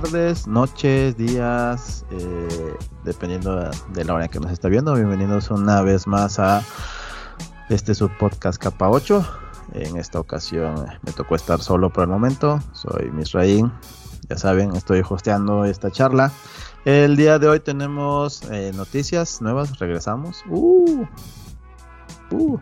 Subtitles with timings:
[0.00, 4.92] tardes, noches, días, eh, dependiendo de la hora que nos está viendo.
[4.92, 6.64] Bienvenidos una vez más a
[7.68, 9.24] este subpodcast capa 8.
[9.74, 12.58] En esta ocasión me tocó estar solo por el momento.
[12.72, 13.70] Soy Misraín.
[14.28, 16.32] Ya saben, estoy hosteando esta charla.
[16.84, 19.78] El día de hoy tenemos eh, noticias nuevas.
[19.78, 20.42] Regresamos.
[20.50, 21.06] Uh,
[22.32, 22.58] uh.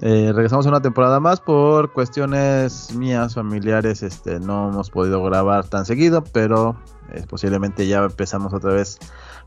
[0.00, 4.02] Eh, regresamos a una temporada más por cuestiones mías familiares.
[4.02, 6.76] Este, no hemos podido grabar tan seguido, pero
[7.12, 8.98] eh, posiblemente ya empezamos otra vez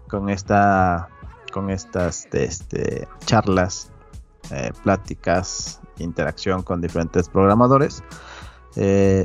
[0.08, 1.10] con esta,
[1.52, 3.92] con estas este, charlas,
[4.52, 8.04] eh, pláticas, interacción con diferentes programadores.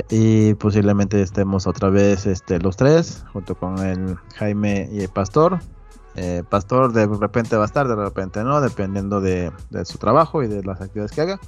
[0.09, 5.59] y posiblemente estemos otra vez este, los tres, junto con el Jaime y el Pastor,
[6.15, 9.51] eh, Pastor de repente va a estar, de repente no, dependiendo de,
[9.85, 11.39] su trabajo y de las actividades que haga.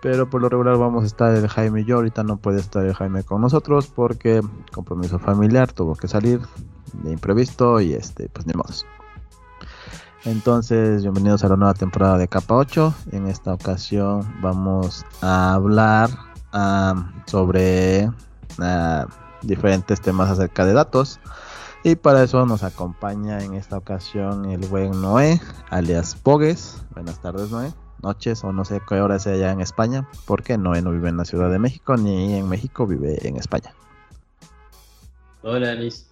[0.00, 1.96] Pero por lo regular vamos a estar el Jaime y yo.
[1.96, 4.40] Ahorita no puede estar el Jaime con nosotros porque
[4.72, 6.40] compromiso familiar tuvo que salir
[7.04, 8.72] de imprevisto y este, pues ni modo.
[10.24, 12.94] Entonces, bienvenidos a la nueva temporada de Capa 8.
[13.12, 16.10] En esta ocasión vamos a hablar
[17.26, 18.10] sobre
[18.60, 19.06] ah,
[19.42, 21.20] diferentes temas acerca de datos.
[21.84, 26.80] Y para eso nos acompaña en esta ocasión el buen Noé, alias Pogues.
[26.94, 27.72] Buenas tardes, Noé.
[28.04, 31.16] Noches o no sé qué hora sea allá en España, porque Noé no vive en
[31.16, 33.74] la Ciudad de México ni en México, vive en España.
[35.42, 36.08] Hola, Luis.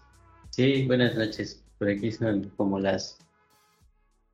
[0.51, 1.63] Sí, buenas noches.
[1.79, 3.19] Por aquí son como las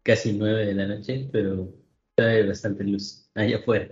[0.05, 1.69] casi nueve de la noche, pero
[2.17, 3.89] hay bastante luz allá afuera.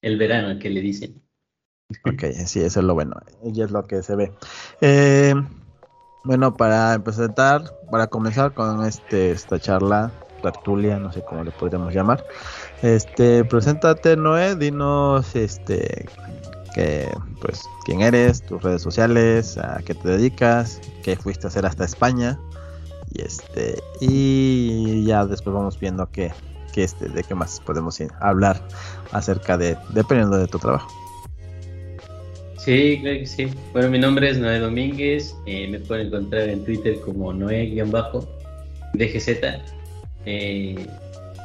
[0.00, 1.22] El verano que le dicen.
[2.04, 3.16] Ok, sí, eso es lo bueno.
[3.42, 4.32] Y es lo que se ve.
[4.80, 5.34] Eh,
[6.24, 10.10] bueno, para empezar, para comenzar con este esta charla,
[10.42, 12.24] tertulia, no sé cómo le podríamos llamar.
[12.82, 16.08] Este, preséntate, Noé, dinos este
[16.74, 17.08] que
[17.40, 21.84] pues quién eres, tus redes sociales, a qué te dedicas, qué fuiste a hacer hasta
[21.84, 22.38] España
[23.10, 26.32] y este y ya después vamos viendo qué,
[26.72, 28.62] qué este de qué más podemos hablar
[29.12, 30.88] acerca de dependiendo de tu trabajo.
[32.68, 33.48] Sí, claro que sí.
[33.72, 35.34] Bueno, mi nombre es Noé Domínguez.
[35.46, 37.88] Eh, me pueden encontrar en Twitter como Noé-DGZ.
[40.26, 40.86] Eh,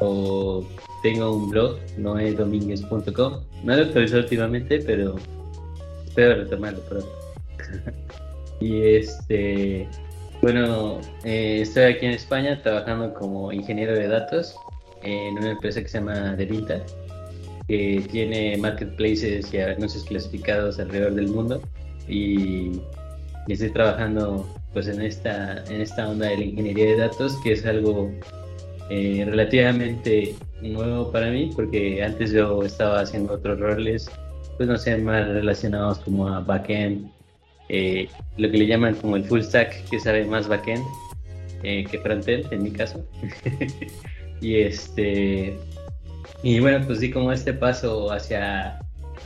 [0.02, 0.68] o
[1.02, 3.42] tengo un blog, noedomínguez.com.
[3.64, 5.16] No lo actualizado últimamente, pero
[6.06, 7.08] espero retomarlo pronto.
[8.60, 9.88] y este.
[10.42, 14.58] Bueno, eh, estoy aquí en España trabajando como ingeniero de datos
[15.04, 16.84] en una empresa que se llama Devinta
[17.68, 21.62] que tiene marketplaces y anuncios clasificados alrededor del mundo.
[22.08, 22.82] Y,
[23.48, 27.66] estoy trabajando pues en esta en esta onda de la ingeniería de datos que es
[27.66, 28.10] algo
[28.90, 34.10] eh, relativamente nuevo para mí porque antes yo estaba haciendo otros roles
[34.56, 37.12] pues no sé más relacionados como a backend
[37.68, 38.08] eh,
[38.38, 40.86] lo que le llaman como el full stack que sabe más backend
[41.64, 43.04] eh, que frontend en mi caso.
[44.42, 45.58] Y este
[46.44, 48.80] y bueno, pues sí, como este paso hacia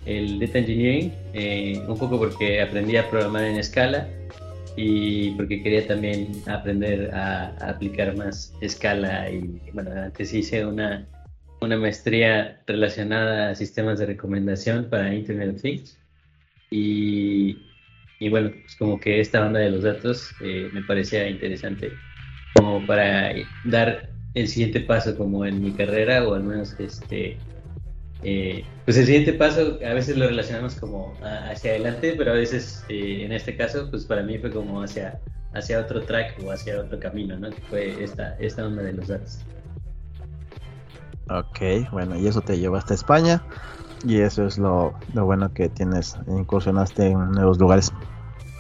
[0.06, 4.08] el Data Engineering, eh, un poco porque aprendí a programar en escala
[4.76, 9.30] y porque quería también aprender a, aplicar más escala.
[9.32, 11.08] Y bueno, antes hice una,
[11.60, 15.98] una maestría relacionada a sistemas de recomendación para Internet of Things.
[16.70, 17.58] Y,
[18.20, 21.92] y bueno, pues como que esta banda de los datos eh, me parecía interesante
[22.54, 23.34] como para
[23.66, 27.38] dar el siguiente paso como en mi carrera o al menos este
[28.24, 32.84] eh, pues el siguiente paso a veces lo relacionamos como hacia adelante pero a veces
[32.90, 35.20] eh, en este caso pues para mí fue como hacia
[35.54, 39.08] hacia otro track o hacia otro camino no que fue esta esta onda de los
[39.08, 39.40] datos.
[41.30, 43.44] Ok, bueno, y eso te lleva hasta España
[44.06, 47.92] y eso es lo, lo bueno que tienes, incursionaste en nuevos lugares.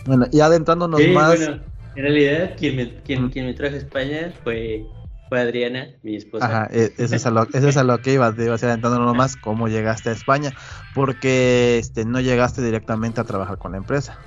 [0.05, 1.37] Bueno, y adentrándonos más...
[1.37, 1.61] Bueno,
[1.95, 4.85] en realidad quien me, quien, quien me trajo a España fue
[5.29, 6.45] fue Adriana, mi esposa.
[6.45, 9.13] Ajá, e, eso es a lo, eso es a lo que ibas, te ibas adentrando
[9.13, 10.53] más cómo llegaste a España,
[10.93, 14.19] porque este no llegaste directamente a trabajar con la empresa.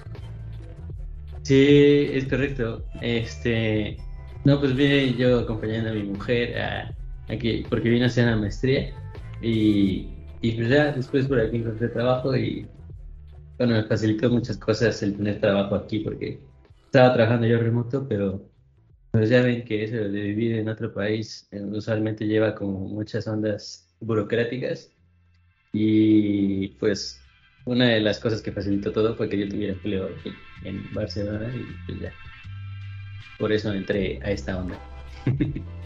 [1.43, 2.85] Sí, es correcto.
[3.01, 3.97] Este,
[4.45, 6.95] no, pues vine yo acompañando a mi mujer a,
[7.29, 8.95] aquí, porque vine a hacer una maestría
[9.43, 10.09] y,
[10.43, 12.67] y pues ya después por aquí encontré trabajo y
[13.59, 16.41] bueno, me facilitó muchas cosas el tener trabajo aquí porque
[16.87, 18.50] estaba trabajando yo remoto, pero
[19.11, 23.27] pues ya ven que eso de vivir en otro país eh, usualmente lleva como muchas
[23.27, 24.91] ondas burocráticas
[25.73, 27.21] y pues
[27.65, 30.09] una de las cosas que facilitó todo fue que yo tuviera empleo
[30.65, 32.13] en Barcelona y pues ya.
[33.39, 34.79] Por eso entré a esta onda.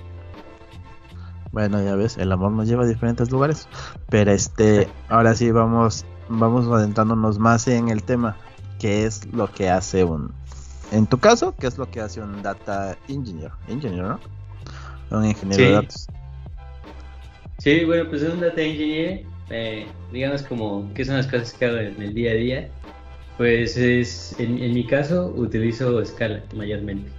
[1.55, 3.69] Bueno, ya ves, el amor nos lleva a diferentes lugares.
[4.11, 8.37] Pero este, ahora sí vamos, vamos adentrándonos más en el tema.
[8.81, 10.35] ¿Qué es lo que hace un,
[10.91, 13.51] en tu caso, qué es lo que hace un data engineer?
[13.69, 14.21] Engineer, ¿no?
[15.11, 16.09] Un ingeniero de datos.
[17.59, 21.79] Sí, bueno, pues un data engineer, eh, digamos como, ¿qué son las cosas que hago
[21.79, 22.71] en el día a día?
[23.37, 27.11] Pues es, en, mi caso, utilizo Scala mayormente.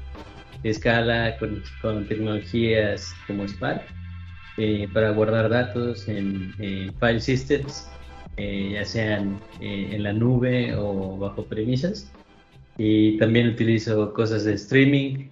[0.71, 3.81] Scala con, con tecnologías como Spark
[4.57, 6.53] eh, para guardar datos en
[6.99, 7.91] file systems,
[8.37, 12.11] eh, ya sean eh, en la nube o bajo premisas.
[12.77, 15.29] Y también utilizo cosas de streaming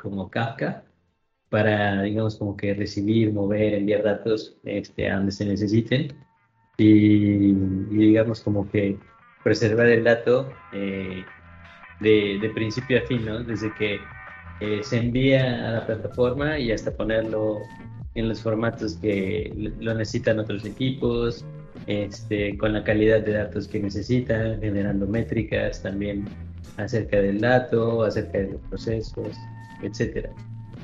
[0.00, 0.84] como Kafka
[1.48, 6.12] para, digamos, como que recibir, mover, enviar datos este, a donde se necesiten.
[6.78, 8.96] Y, digamos, como que
[9.44, 11.24] preservar el dato de,
[12.40, 13.44] de, principio a fin, ¿no?
[13.44, 14.00] Desde que
[14.82, 17.58] se envía a la plataforma y hasta ponerlo
[18.14, 21.44] en los formatos que lo necesitan otros equipos,
[21.86, 26.24] este, con la calidad de datos que necesitan, generando métricas también
[26.76, 29.36] acerca del dato, acerca de los procesos,
[29.82, 30.30] etcétera.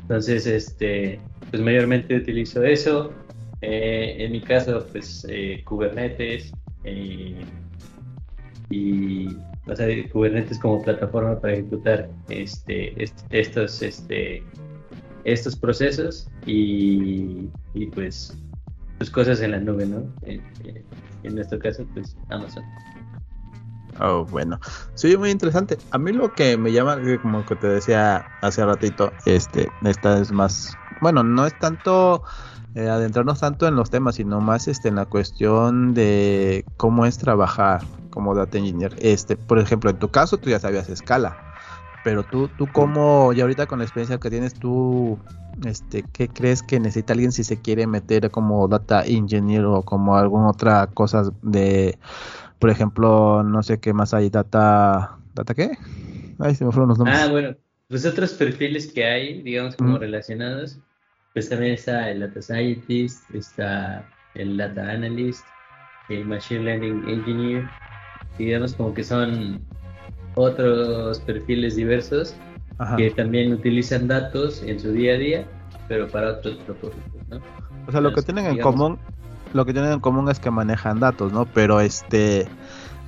[0.02, 1.20] Entonces, este,
[1.50, 3.12] pues mayormente utilizo eso.
[3.60, 6.52] Eh, en mi caso, pues eh, Kubernetes
[6.84, 7.44] eh,
[8.70, 9.28] y
[9.66, 12.94] o sea, Kubernetes como plataforma para ejecutar este,
[13.30, 14.42] estos este,
[15.24, 17.48] estos procesos y,
[17.94, 18.36] pues,
[18.96, 20.10] pues cosas en la nube, ¿no?
[20.22, 22.64] En, nuestro caso, pues Amazon.
[24.00, 24.60] Oh, bueno.
[24.94, 25.78] Sí, muy interesante.
[25.90, 30.30] A mí lo que me llama, como que te decía hace ratito, este, esta es
[30.30, 32.22] más, bueno, no es tanto
[32.74, 37.18] eh, adentrarnos tanto en los temas, sino más este en la cuestión de cómo es
[37.18, 38.94] trabajar como data engineer.
[39.00, 41.36] Este, por ejemplo, en tu caso tú ya sabías escala
[42.02, 45.18] pero tú, tú cómo, y ahorita con la experiencia que tienes, tú,
[45.64, 50.16] este, ¿qué crees que necesita alguien si se quiere meter como data engineer o como
[50.16, 51.98] alguna otra cosa de,
[52.58, 55.76] por ejemplo, no sé qué más hay, data, ¿data qué?
[56.38, 57.18] Ay, se me fueron los nombres.
[57.18, 57.56] Ah, bueno,
[57.88, 60.78] pues otros perfiles que hay, digamos, como relacionados,
[61.32, 65.48] pues también está el data scientist, está el data analyst,
[66.08, 67.70] el machine learning engineer,
[68.36, 69.60] digamos como que son
[70.34, 72.34] otros perfiles diversos
[72.96, 75.48] que también utilizan datos en su día a día,
[75.88, 77.40] pero para otros propósitos, ¿no?
[77.86, 78.98] O sea, lo que tienen en común,
[79.52, 81.46] lo que tienen en común es que manejan datos, ¿no?
[81.46, 82.48] Pero este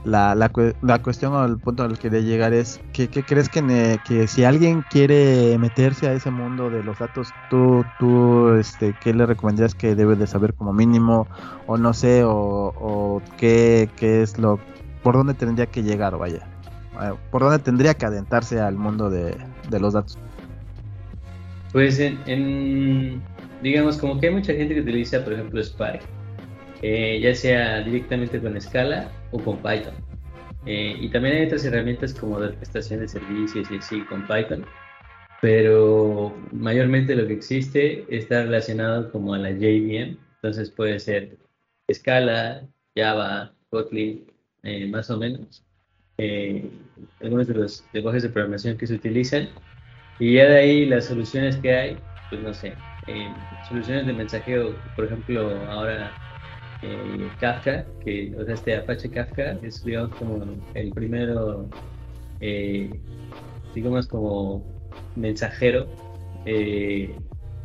[0.04, 0.50] la, la,
[0.80, 4.44] la cuestión o el punto al que quería llegar es que, crees que, que si
[4.44, 9.74] alguien quiere meterse a ese mundo de los datos, tú, tú este, ¿qué le recomendarías
[9.74, 11.26] que debe de saber como mínimo?
[11.66, 14.58] O no sé, o, o qué, qué es lo,
[15.02, 16.46] por dónde tendría que llegar, vaya.
[17.30, 19.36] ¿Por dónde tendría que adentrarse al mundo de,
[19.78, 20.18] los datos?
[21.72, 23.22] Pues en,
[23.62, 26.02] digamos, como que hay mucha gente que utiliza, por ejemplo, Spark,
[26.82, 29.94] eh, ya sea directamente con Scala o con Python.
[30.66, 34.64] Eh, y también hay otras herramientas como de prestación de servicios y así con Python,
[35.40, 41.38] pero mayormente lo que existe está relacionado como a la JVM, entonces puede ser
[41.90, 44.26] Scala, Java, Kotlin,
[44.90, 45.64] más o menos
[46.22, 46.62] eh,
[47.22, 49.48] algunos de los lenguajes de programación que se utilizan.
[50.18, 52.74] Y ya de ahí las soluciones que hay, pues no sé,
[53.06, 53.32] eh,
[53.66, 56.12] soluciones de mensajeo, por ejemplo, ahora
[56.82, 60.44] eh, Kafka, que, o sea, este Apache Kafka es, digamos, como
[60.74, 61.70] el primero,
[62.40, 63.00] eh,
[63.74, 64.64] digamos, como
[65.14, 65.88] mensajero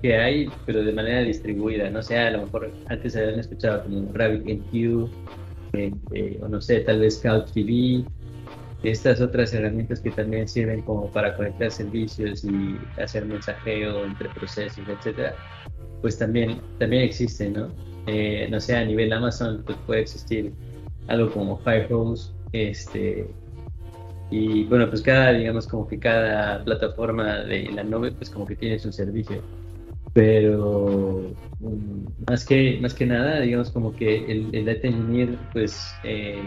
[0.01, 1.89] que hay, pero de manera distribuida.
[1.89, 5.09] No sé, a lo mejor antes habían escuchado como RabbitMQ,
[6.41, 8.05] o no sé, tal vez CloudTV,
[8.83, 14.87] estas otras herramientas que también sirven como para conectar servicios y hacer mensajeo entre procesos,
[14.87, 15.35] etcétera,
[16.01, 17.94] pues también, también existen, ¿no?
[18.07, 20.53] Eh, no sé, a nivel Amazon pues puede existir
[21.07, 23.27] algo como Firehose, este,
[24.31, 28.55] y bueno, pues cada, digamos, como que cada plataforma de la nube, pues como que
[28.55, 29.41] tiene su servicio.
[30.13, 36.41] Pero mm, más que, más que nada, digamos, como que el, data engineer, pues, eh,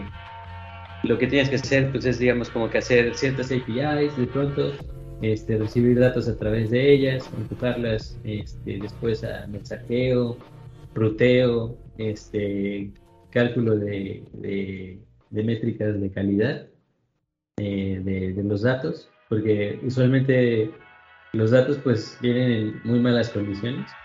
[1.03, 4.73] lo que tienes que hacer pues es digamos como que hacer ciertas APIs de pronto
[5.21, 10.37] este, recibir datos a través de ellas empujarlas este, después a mensajeo
[10.93, 12.91] ruteo este
[13.29, 16.67] cálculo de, de, métricas de calidad
[17.57, 20.81] eh, de, los datos porque usualmente
[21.33, 23.97] los datos pues vienen en muy malas condiciones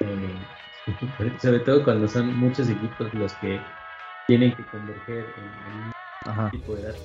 [0.00, 0.46] eh,
[1.38, 3.80] sobre todo cuando son muchos equipos los que
[4.26, 5.92] tienen que converger en
[6.26, 6.50] Ajá.
[6.50, 7.02] tipo de datos.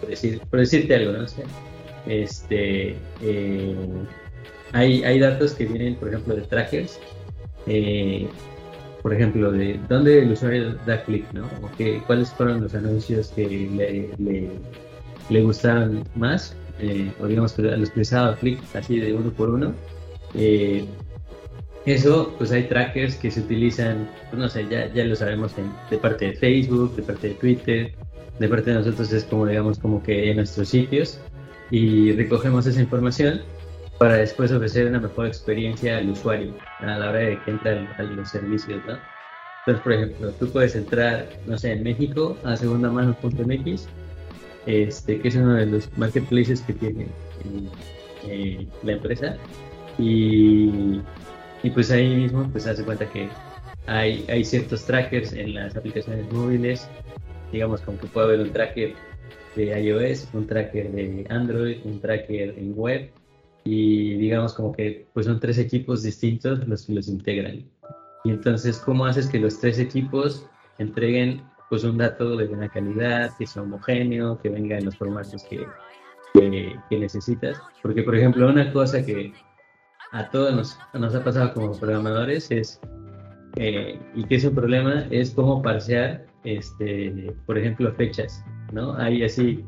[0.00, 1.24] Por, decir, por decirte algo, ¿no?
[2.06, 3.76] este, eh,
[4.72, 6.98] hay, hay datos que vienen, por ejemplo, de trackers
[7.66, 8.28] eh,
[9.06, 11.44] por ejemplo, de dónde el usuario da clic, ¿no?
[11.62, 14.10] O que, cuáles fueron los anuncios que le,
[15.30, 19.30] le, gustaron más, eh, o digamos que los que les dado clic así de uno
[19.30, 19.72] por uno.
[20.34, 20.84] Eh,
[21.84, 25.52] eso, pues hay trackers que se utilizan, pues no sé, ya, ya lo sabemos
[25.88, 27.94] de parte de Facebook, de parte de Twitter,
[28.40, 31.20] de parte de nosotros es como, digamos, como que en nuestros sitios
[31.70, 33.42] y recogemos esa información
[33.98, 38.02] para después ofrecer una mejor experiencia al usuario a la hora de que entra a
[38.02, 38.82] los servicios.
[38.86, 43.88] Entonces, por ejemplo, tú puedes entrar, no sé, en México a segundamano.mx,
[44.66, 47.06] este, que es uno de los marketplaces que tiene
[48.28, 49.36] eh, la empresa,
[49.98, 51.00] y,
[51.62, 53.28] y, pues ahí mismo, pues hace cuenta que
[53.86, 56.88] hay, hay ciertos trackers en las aplicaciones móviles,
[57.50, 58.94] digamos como que puede haber un tracker
[59.54, 63.10] de iOS, un tracker de Android, un tracker en web,
[63.66, 67.64] y digamos como que pues son tres equipos distintos los que los integran.
[68.24, 70.46] Y entonces, ¿cómo haces que los tres equipos
[70.78, 75.42] entreguen pues un dato de buena calidad, que sea homogéneo, que venga en los formatos
[75.50, 75.66] que,
[76.34, 77.60] que, necesitas?
[77.82, 79.32] Porque, por ejemplo, una cosa que
[80.12, 82.80] a todos nos, nos ha pasado como programadores es,
[83.56, 88.94] eh, y que es un problema, es cómo parsear, este, por ejemplo, fechas, ¿no?
[88.94, 89.64] Hay así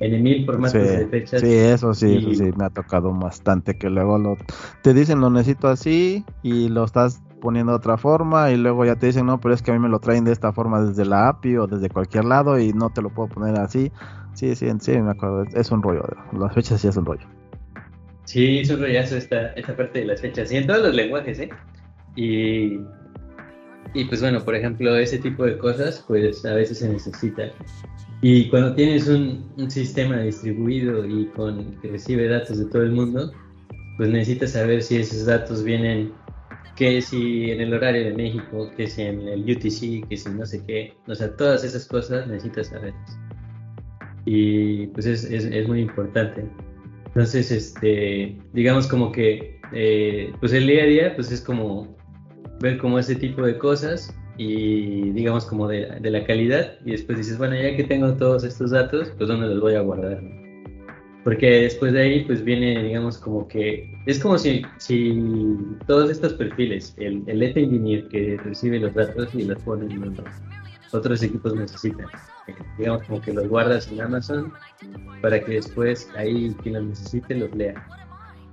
[0.00, 1.40] en mil formatos de fechas.
[1.40, 4.36] Sí, eso sí, eso sí, me ha tocado bastante que luego lo,
[4.82, 8.96] te dicen lo necesito así y lo estás poniendo de otra forma y luego ya
[8.96, 11.04] te dicen no, pero es que a mí me lo traen de esta forma desde
[11.04, 13.92] la API o desde cualquier lado y no te lo puedo poner así.
[14.34, 16.02] Sí, sí, sí, me acuerdo, es un rollo,
[16.32, 17.26] las fechas sí es un rollo.
[18.24, 21.40] Sí, es un rollazo esta, esta parte de las fechas y en todos los lenguajes,
[21.40, 21.48] ¿eh?
[22.14, 22.78] Y,
[23.94, 27.50] y pues bueno, por ejemplo, ese tipo de cosas pues a veces se necesita.
[28.20, 33.32] Y cuando tienes un, sistema distribuido y con que recibe datos de todo el mundo,
[33.96, 36.12] pues necesitas saber si esos datos vienen,
[36.76, 40.44] que si en el horario de México, que si en el UTC, que si no
[40.44, 40.94] sé qué.
[41.06, 42.94] O sea, todas esas cosas necesitas saber.
[44.24, 46.44] Y pues es, es, muy importante.
[47.06, 51.97] Entonces, este, digamos como que, eh, pues el día a día, pues es como
[52.60, 57.38] ver como ese tipo de cosas y digamos como de, la calidad y después dices,
[57.38, 60.22] bueno, ya que tengo todos estos datos, pues dónde los voy a guardar.
[61.24, 64.62] Porque después de ahí pues viene, digamos, como que es como si,
[65.86, 70.24] todos estos perfiles, el, el engineer que recibe los datos y los pone en los
[70.92, 72.06] otros equipos necesitan.
[72.78, 74.52] Digamos como que los guardas en Amazon
[75.20, 77.86] para que después ahí quien los necesite los lea.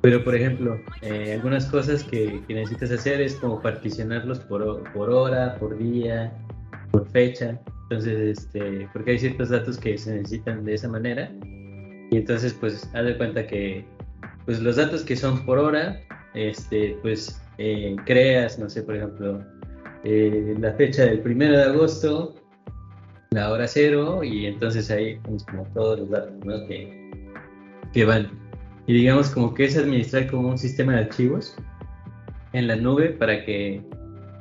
[0.05, 5.55] Pero, por ejemplo, eh, algunas cosas que, necesitas hacer es como particionarlos por, por hora,
[5.55, 6.31] por día,
[6.91, 7.59] por fecha.
[7.89, 11.31] Entonces, este, porque hay ciertos datos que se necesitan de esa manera.
[12.11, 13.83] Y entonces, pues, haz de cuenta que
[14.45, 15.99] pues, los datos que son por hora,
[16.35, 19.43] este, pues, eh, creas, no sé, por ejemplo,
[20.03, 22.35] eh, la fecha del primero de agosto,
[23.31, 27.11] la hora cero, y entonces ahí tienes como todos los datos que,
[27.91, 28.44] que van
[28.87, 31.55] y digamos como que es administrar como un sistema de archivos
[32.53, 33.81] en la nube para que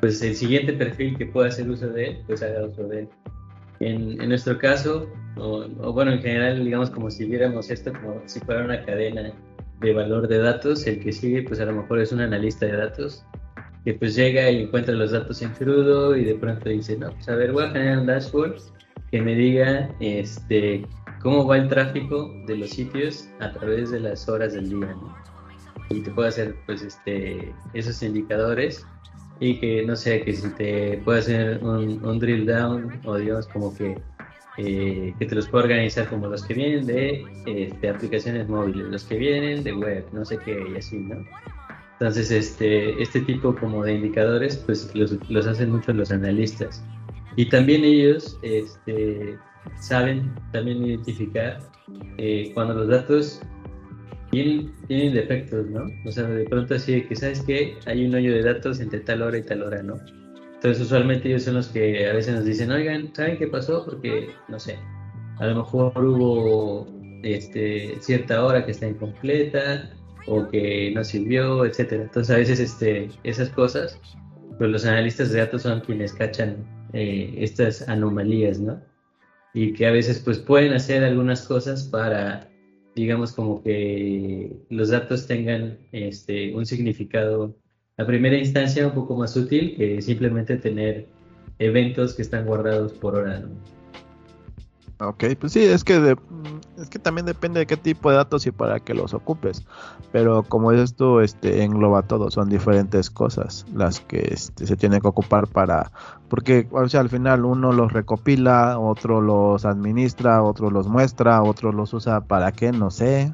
[0.01, 3.09] pues el siguiente perfil que pueda hacer uso de él pues haga uso de él.
[3.81, 8.41] En, en nuestro caso, o, bueno, en general, digamos como si viéramos esto como si
[8.41, 9.33] fuera una cadena
[9.81, 12.77] de valor de datos, el que sigue pues a lo mejor es un analista de
[12.77, 13.25] datos
[13.85, 17.29] que pues llega y encuentra los datos en crudo y de pronto dice, no, pues
[17.29, 18.57] a ver, voy a generar un dashboard
[19.11, 20.87] que me diga este
[21.25, 24.95] cómo va el tráfico de los sitios a través de las horas del día,
[25.89, 28.87] Y te puede hacer, pues, este, esos indicadores
[29.41, 33.75] y que, no sé, que si te puede hacer un, drill down o digamos como
[33.75, 33.99] que,
[34.59, 39.05] eh, que te los puede organizar como los que vienen de, este, aplicaciones móviles, los
[39.05, 41.25] que vienen de web, no sé qué, y así, ¿no?
[41.93, 46.85] Entonces, este, este tipo como de indicadores, pues los, los hacen mucho los analistas.
[47.37, 49.39] Y también ellos, este,
[49.81, 51.61] saben también identificar
[52.19, 53.41] eh, cuando los datos
[54.31, 55.87] tienen, defectos, ¿no?
[56.05, 59.23] O sea, de pronto así que, ¿sabes que Hay un hoyo de datos entre tal
[59.23, 59.95] hora y tal hora, ¿no?
[60.55, 63.85] Entonces, usualmente ellos son los que a veces nos dicen, oigan, ¿saben qué pasó?
[63.85, 64.79] Porque, no sé,
[65.39, 66.89] a lo mejor hubo
[67.23, 69.91] este, cierta hora que está incompleta
[70.27, 72.05] o que no sirvió, etcétera.
[72.05, 74.01] Entonces, a veces este, esas cosas,
[74.59, 76.57] pues los analistas de datos son quienes cachan
[76.93, 78.81] eh, estas anomalías, ¿no?
[79.55, 82.51] Y que a veces pues pueden hacer algunas cosas para,
[82.97, 87.57] digamos, como que los datos tengan este, un significado
[87.97, 91.07] a primera instancia un poco más útil que simplemente tener
[91.61, 93.45] eventos que están guardados por hora.
[95.01, 98.47] Ok, pues sí, es que mm, es que también depende de qué tipo de datos
[98.47, 99.65] y para qué los ocupes.
[100.13, 105.09] Pero como esto este engloba todo, son diferentes cosas las que este, se tienen que
[105.09, 105.91] ocupar para
[106.29, 111.73] porque o sea, al final uno los recopila, otro los administra, otro los muestra, otro
[111.73, 113.33] los usa para qué, no sé.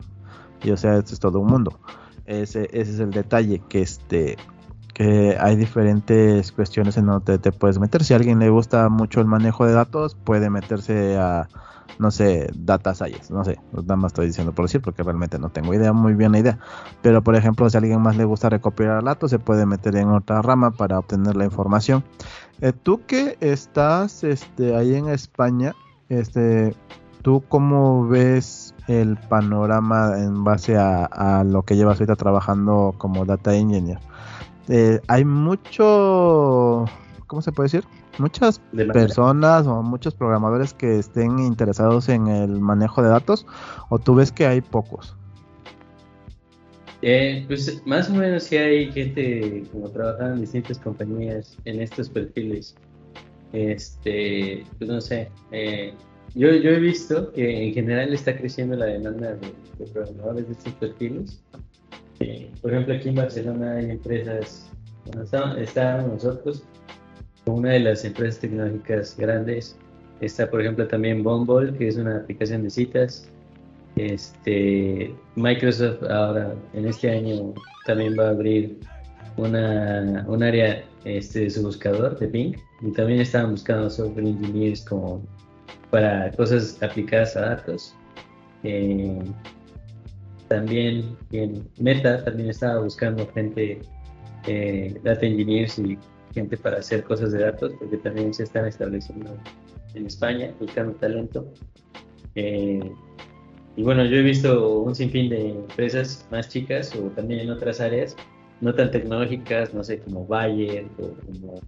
[0.63, 1.79] Y o sea, esto es todo un mundo.
[2.27, 4.37] Ese, ese es el detalle que este
[4.93, 8.05] que hay diferentes cuestiones en donde te puedes meter.
[8.05, 11.49] Si a alguien le gusta mucho el manejo de datos, puede meterse a,
[11.99, 15.51] no sé, data science, no sé, nada más estoy diciendo por decir porque realmente no
[15.51, 16.59] tengo idea, muy bien la idea.
[17.03, 20.09] Pero por ejemplo, si a alguien más le gusta recopilar datos, se puede meter en
[20.09, 22.05] otra rama para obtener la información.
[22.61, 25.75] Eh, tú que estás este, ahí en España,
[26.09, 26.75] este,
[27.23, 33.25] ¿tú cómo ves el panorama en base a, a lo que llevas ahorita trabajando como
[33.25, 33.99] data engineer?
[34.73, 36.85] Eh, hay mucho,
[37.27, 37.85] ¿cómo se puede decir?
[38.19, 38.61] Muchas
[38.93, 43.47] personas o muchos programadores que estén interesados en el manejo de datos
[43.89, 45.17] o tú ves que hay pocos.
[47.03, 52.09] Eh, pues más o menos sí hay gente como trabajando en distintas compañías en estos
[52.09, 52.77] perfiles.
[53.53, 55.93] Este, pues no sé, eh,
[56.37, 60.53] yo, yo he visto que en general está creciendo la demanda de, de programadores de
[60.53, 61.43] estos perfiles
[62.61, 64.71] por ejemplo, aquí en Barcelona hay empresas,
[65.07, 66.65] bueno, estamos nosotros,
[67.47, 69.77] una de las empresas tecnológicas grandes.
[70.21, 73.29] Está, por ejemplo, también Bumble, que es una aplicación de citas.
[73.97, 77.55] Este, Microsoft ahora, en este año,
[77.87, 78.79] también va a abrir
[79.37, 82.57] una, un área este, de su buscador de Bing.
[82.83, 85.23] Y también estaban buscando software engineers como
[85.91, 87.95] para cosas aplicadas a datos.
[88.63, 89.19] Eh,
[90.51, 93.79] también en Meta también estaba buscando gente,
[94.49, 95.97] eh, data engineers y
[96.35, 99.39] gente para hacer cosas de datos, porque también se están estableciendo
[99.95, 101.47] en España, buscando talento.
[102.35, 102.81] Eh,
[103.77, 107.81] y bueno, yo he visto un sinfín de empresas más chicas o también en otras
[107.81, 108.17] áreas,
[108.61, 111.61] no tan tecnológicas, no sé, como Bayer o como,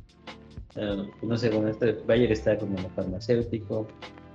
[0.74, 3.86] ah, no sé, bueno, este, Bayer está como en farmacéutico,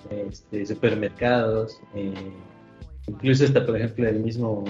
[0.09, 2.13] este, supermercados, eh,
[3.07, 4.63] Incluso está, por ejemplo, el mismo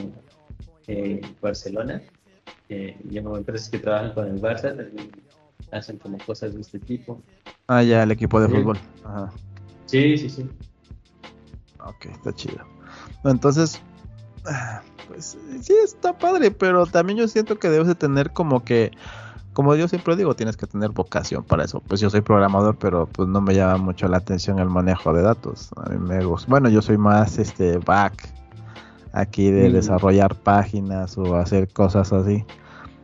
[0.88, 2.02] eh, Barcelona.
[2.70, 5.12] Eh, empresas que trabajan con el Barça también
[5.72, 7.22] hacen como cosas de este tipo.
[7.68, 8.78] Ah, ya, el equipo de fútbol.
[9.04, 9.32] Ajá.
[9.86, 10.50] Sí, sí, sí.
[11.80, 12.66] Ok, está chido.
[13.24, 13.82] Entonces,
[15.08, 18.92] pues sí, está padre, pero también yo siento que debes de tener como que
[19.58, 21.82] como yo siempre digo, tienes que tener vocación para eso.
[21.88, 25.24] Pues yo soy programador, pero pues no me llama mucho la atención el manejo de
[25.24, 25.72] datos.
[25.78, 26.48] A mí me gusta.
[26.48, 28.32] Bueno, yo soy más este back
[29.14, 29.74] aquí de mm.
[29.74, 32.46] desarrollar páginas o hacer cosas así.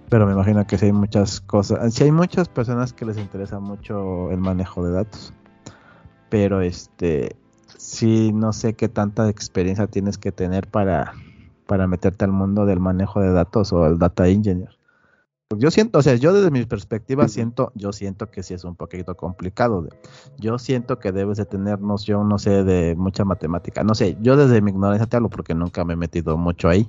[0.10, 3.60] Pero me imagino que si hay muchas cosas, si hay muchas personas que les interesa
[3.60, 5.34] mucho el manejo de datos.
[6.30, 7.36] Pero este
[7.78, 11.13] sí no sé qué tanta experiencia tienes que tener para
[11.66, 14.83] para meterte al mundo del manejo de datos o el data engineer.
[15.58, 18.76] Yo siento, o sea, yo desde mi perspectiva siento, yo siento que sí es un
[18.76, 19.88] poquito complicado.
[20.38, 23.84] Yo siento que debes de tener noción, no sé, de mucha matemática.
[23.84, 26.88] No sé, yo desde mi ignorancia te hablo porque nunca me he metido mucho ahí.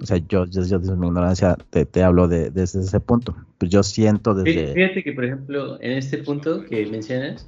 [0.00, 3.36] O sea, yo, yo, desde mi ignorancia te, te hablo de, desde ese punto.
[3.58, 4.74] Pues yo siento desde...
[4.74, 7.46] Fíjate que, por ejemplo, en este punto que mencionas,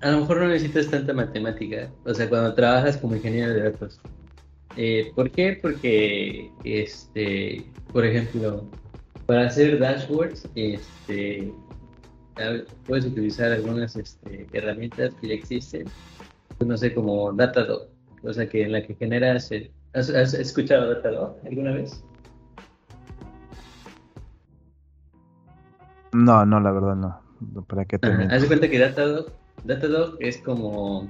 [0.00, 1.90] a lo mejor no necesitas tanta matemática.
[2.04, 4.00] O sea, cuando trabajas como ingeniero de datos.
[4.76, 5.58] Eh, ¿Por qué?
[5.60, 8.68] Porque, este, por ejemplo,
[9.26, 11.52] para hacer dashboards, este,
[12.86, 15.86] puedes utilizar algunas este, herramientas que ya existen,
[16.56, 17.88] pues, no sé, como Datadog,
[18.22, 19.50] o sea, que en la que generas...
[19.94, 22.02] ¿has, escuchado Datadog alguna vez?
[26.12, 27.64] No, no, la verdad no.
[27.66, 29.32] ¿Para qué te Haz de cuenta que Datadog,
[29.64, 31.08] Datadog es como,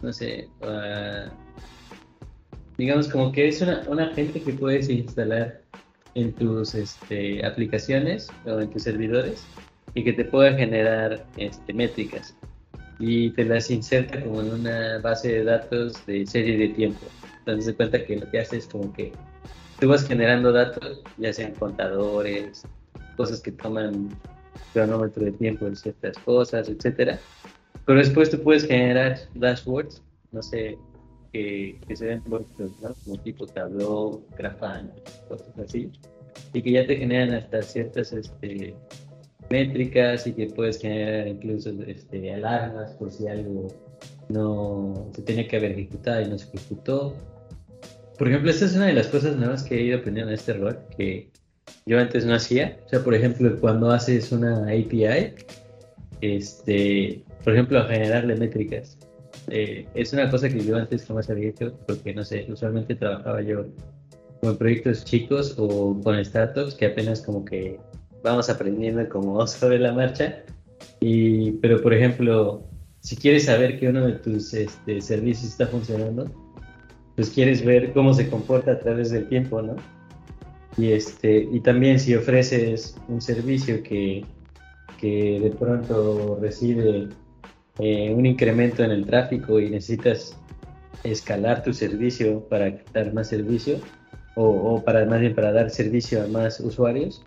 [0.00, 1.28] no sé, uh,
[2.78, 5.60] digamos como que es una, una gente que puedes instalar
[6.14, 9.44] en tus este, aplicaciones o en tus servidores
[9.94, 12.34] y que te pueda generar este, métricas
[12.98, 17.06] y te las inserta como en una base de datos de serie de tiempo.
[17.38, 19.12] Entonces se cuenta que lo que hace es como que
[19.80, 22.62] tú vas generando datos, ya sean contadores,
[23.16, 24.10] cosas que toman
[24.74, 27.18] cronómetro de tiempo en ciertas cosas, etcétera.
[27.86, 30.78] Pero después tú puedes generar dashboards, no sé,
[31.32, 34.92] que, se ven como tipo Tableau, Grafana,
[35.28, 35.90] cosas así,
[36.52, 38.74] y que ya te generan hasta ciertas este,
[39.50, 43.68] métricas y que puedes generar incluso este, alarmas por si algo
[44.28, 47.16] no se tenía que haber ejecutado y no se ejecutó.
[48.16, 50.52] Por ejemplo, esta es una de las cosas nuevas que he ido aprendiendo en este
[50.52, 51.30] rol que
[51.86, 52.78] yo antes no hacía.
[52.86, 55.34] O sea, por ejemplo, cuando haces una API,
[56.20, 58.98] este, por ejemplo, generarle métricas
[59.50, 63.42] eh, es una cosa que yo antes jamás había hecho, porque no sé, usualmente trabajaba
[63.42, 63.66] yo
[64.40, 67.78] con proyectos chicos o con startups que apenas como que
[68.22, 70.42] vamos aprendiendo como sobre la marcha.
[71.00, 72.62] Y, pero por ejemplo,
[73.00, 76.30] si quieres saber que uno de tus este, servicios está funcionando,
[77.16, 79.76] pues quieres ver cómo se comporta a través del tiempo, ¿no?
[80.76, 84.24] Y, este, y también si ofreces un servicio que,
[84.98, 87.08] que de pronto recibe
[87.78, 90.36] eh, un incremento en el tráfico y necesitas
[91.04, 93.78] escalar tu servicio para dar más servicio
[94.36, 97.22] o, para más bien para dar servicio a más usuarios,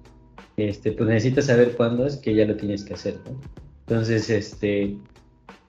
[0.58, 3.20] este, pues necesitas saber cuándo es que ya lo tienes que hacer.
[3.88, 4.98] Entonces, este,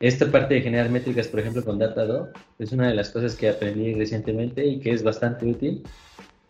[0.00, 3.48] esta parte de generar métricas, por ejemplo, con Datadog, es una de las cosas que
[3.48, 5.82] aprendí recientemente y que es bastante útil,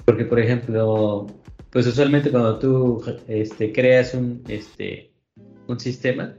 [0.04, 1.26] porque, por ejemplo,
[1.70, 5.10] pues usualmente cuando tú este, creas un, este,
[5.66, 6.37] un sistema,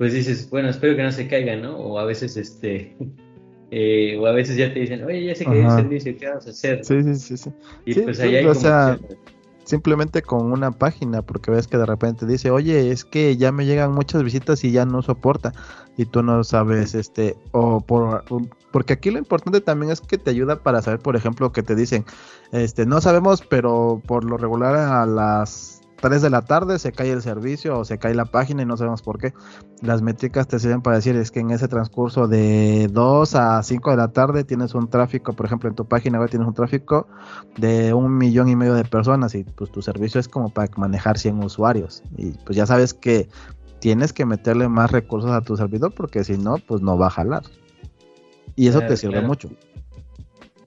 [0.00, 1.76] pues dices, bueno, espero que no se caiga, ¿no?
[1.76, 2.96] O a veces, este,
[3.70, 6.46] eh, o a veces ya te dicen, oye, ya se cayó el servicio, ¿qué vamos
[6.46, 6.82] a hacer?
[6.86, 7.50] Sí, sí, sí, sí.
[7.84, 9.18] Y sí, pues hay o como sea, opciones.
[9.64, 13.66] simplemente con una página, porque ves que de repente dice, oye, es que ya me
[13.66, 15.52] llegan muchas visitas y ya no soporta,
[15.98, 18.24] y tú no sabes, este, o por,
[18.72, 21.74] porque aquí lo importante también es que te ayuda para saber, por ejemplo, que te
[21.74, 22.06] dicen,
[22.52, 27.12] este, no sabemos, pero por lo regular a las 3 de la tarde se cae
[27.12, 29.32] el servicio o se cae la página y no sabemos por qué.
[29.82, 33.90] Las métricas te sirven para decir es que en ese transcurso de 2 a 5
[33.90, 37.06] de la tarde tienes un tráfico, por ejemplo, en tu página web tienes un tráfico
[37.56, 41.18] de un millón y medio de personas y pues tu servicio es como para manejar
[41.18, 43.28] 100 usuarios y pues ya sabes que
[43.80, 47.10] tienes que meterle más recursos a tu servidor porque si no, pues no va a
[47.10, 47.42] jalar.
[48.56, 49.26] Y eso Claro, te sirve claro.
[49.28, 49.50] mucho.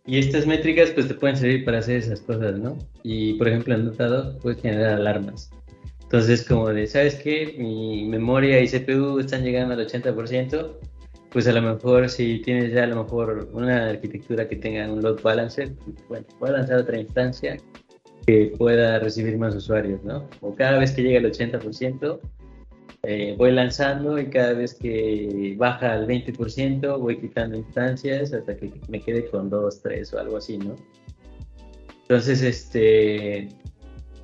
[0.05, 2.77] Y estas métricas pues te pueden servir para hacer esas cosas, ¿no?
[3.03, 5.49] Y por ejemplo en Datadog puedes generar alarmas.
[6.01, 7.55] Entonces como de, ¿sabes qué?
[7.57, 10.77] Mi memoria y CPU están llegando al 80%,
[11.31, 15.01] pues a lo mejor si tienes ya a lo mejor una arquitectura que tenga un
[15.01, 15.71] load balancer,
[16.09, 17.57] bueno, a lanzar otra instancia
[18.27, 20.27] que pueda recibir más usuarios, ¿no?
[20.41, 22.19] O cada vez que llega al 80%,
[23.05, 28.71] eh, voy lanzando y cada vez que baja al 20% voy quitando instancias hasta que
[28.87, 30.75] me quede con 2, 3 o algo así, ¿no?
[32.03, 33.49] Entonces, este,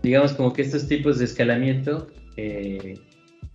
[0.01, 2.93] digamos como que estos tipos de escalamiento, eh,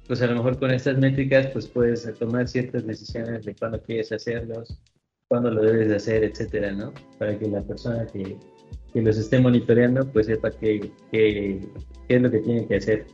[0.06, 4.12] pues a lo mejor con estas métricas pues puedes tomar ciertas decisiones de cuándo quieres
[4.12, 4.78] hacerlos,
[5.28, 6.92] cuándo lo debes de hacer, etcétera, ¿no?
[7.18, 8.36] Para que la persona que,
[8.92, 10.90] que los esté monitoreando pues sepa qué,
[12.08, 13.06] es lo que tiene que hacer.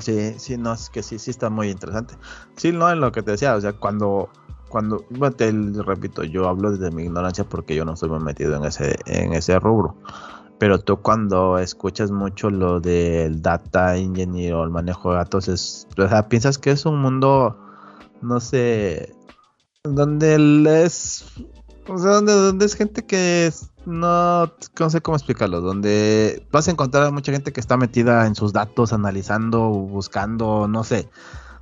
[0.00, 2.14] Sí, sí, no, es que sí, sí está muy interesante.
[2.56, 4.30] Sí, no, en lo que te decía, o sea, cuando,
[4.68, 5.04] cuando,
[5.36, 9.32] te repito, yo hablo desde mi ignorancia porque yo no estoy metido en ese, en
[9.32, 9.96] ese rubro.
[10.58, 15.86] Pero tú cuando escuchas mucho lo del data engineer o el manejo de datos, es,
[15.96, 17.56] o sea, piensas que es un mundo,
[18.22, 19.14] no sé,
[19.84, 21.24] donde es,
[21.88, 24.46] o sea, donde, donde es gente que es- no,
[24.78, 28.34] no sé cómo explicarlo, donde vas a encontrar a mucha gente que está metida en
[28.34, 31.08] sus datos, analizando, buscando, no sé.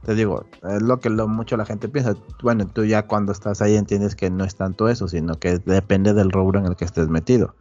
[0.05, 2.15] Te digo, es lo que lo, mucho la gente piensa.
[2.43, 6.15] Bueno, tú ya cuando estás ahí entiendes que no es tanto eso, sino que depende
[6.15, 7.55] del rubro en el que estés metido.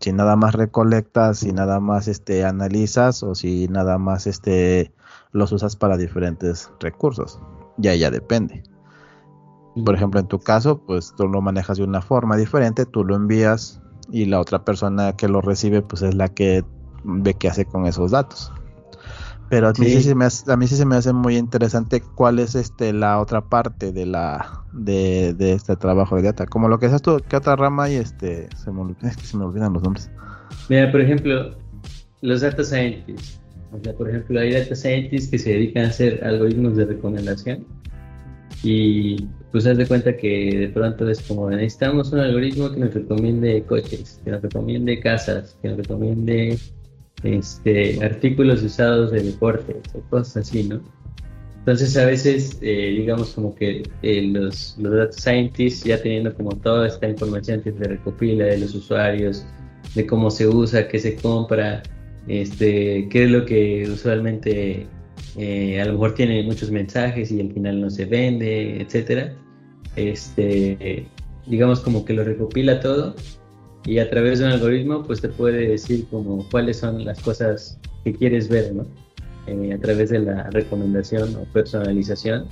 [0.00, 4.92] Si nada más recolectas, si nada más este analizas o si nada más este
[5.32, 7.38] los usas para diferentes recursos.
[7.76, 8.62] Ya ya depende.
[9.84, 13.14] Por ejemplo, en tu caso, pues tú lo manejas de una forma diferente, tú lo
[13.14, 16.64] envías y la otra persona que lo recibe, pues es la que
[17.04, 18.52] ve qué hace con esos datos.
[19.48, 19.96] Pero a mí, sí.
[19.96, 20.02] Sí.
[20.02, 23.20] se me hace, a mí sí se me hace muy interesante cuál es este la
[23.20, 26.46] otra parte de la de, de este trabajo de data.
[26.46, 27.96] Como lo que haces tú, ¿qué otra rama hay?
[27.96, 30.10] Este, se me, es que se me olvidan los nombres.
[30.68, 31.54] Mira, por ejemplo,
[32.22, 33.40] los data scientists.
[33.72, 37.64] O sea, por ejemplo, hay data scientists que se dedican a hacer algoritmos de recomendación.
[38.62, 42.92] Y pues haz de cuenta que de pronto es como necesitamos un algoritmo que nos
[42.92, 46.58] recomiende coches, que nos recomiende casas, que nos recomiende
[47.22, 50.82] este, artículos usados de deportes o cosas así, ¿no?
[51.60, 56.50] Entonces a veces, eh, digamos como que eh, los, los data scientists ya teniendo como
[56.50, 59.46] toda esta información que se recopila de los usuarios,
[59.94, 61.82] de cómo se usa, qué se compra,
[62.28, 64.86] este, qué es lo que usualmente
[65.38, 69.34] eh, a lo mejor tiene muchos mensajes y al final no se vende, etcétera.
[69.96, 71.06] Este,
[71.46, 73.14] digamos como que lo recopila todo
[73.84, 77.78] y a través de un algoritmo pues te puede decir como cuáles son las cosas
[78.04, 78.86] que quieres ver, ¿no?
[79.46, 82.46] Eh, a través de la recomendación o personalización